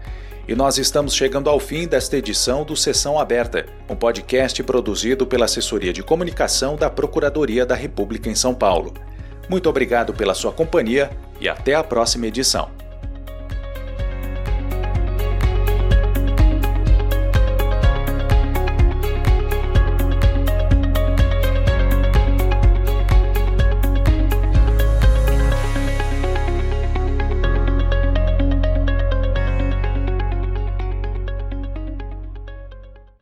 E 0.49 0.55
nós 0.55 0.79
estamos 0.79 1.15
chegando 1.15 1.51
ao 1.51 1.61
fim 1.61 1.87
desta 1.87 2.17
edição 2.17 2.65
do 2.65 2.75
Sessão 2.75 3.19
Aberta, 3.19 3.67
um 3.89 3.95
podcast 3.95 4.63
produzido 4.63 5.27
pela 5.27 5.45
Assessoria 5.45 5.93
de 5.93 6.03
Comunicação 6.03 6.75
da 6.75 6.89
Procuradoria 6.89 7.67
da 7.67 7.75
República 7.75 8.31
em 8.31 8.35
São 8.35 8.55
Paulo. 8.55 8.95
Muito 9.47 9.69
obrigado 9.69 10.15
pela 10.15 10.33
sua 10.33 10.53
companhia 10.53 11.11
e 11.39 11.49
até 11.49 11.75
a 11.75 11.85
próxima 11.85 12.27
edição. 12.27 12.80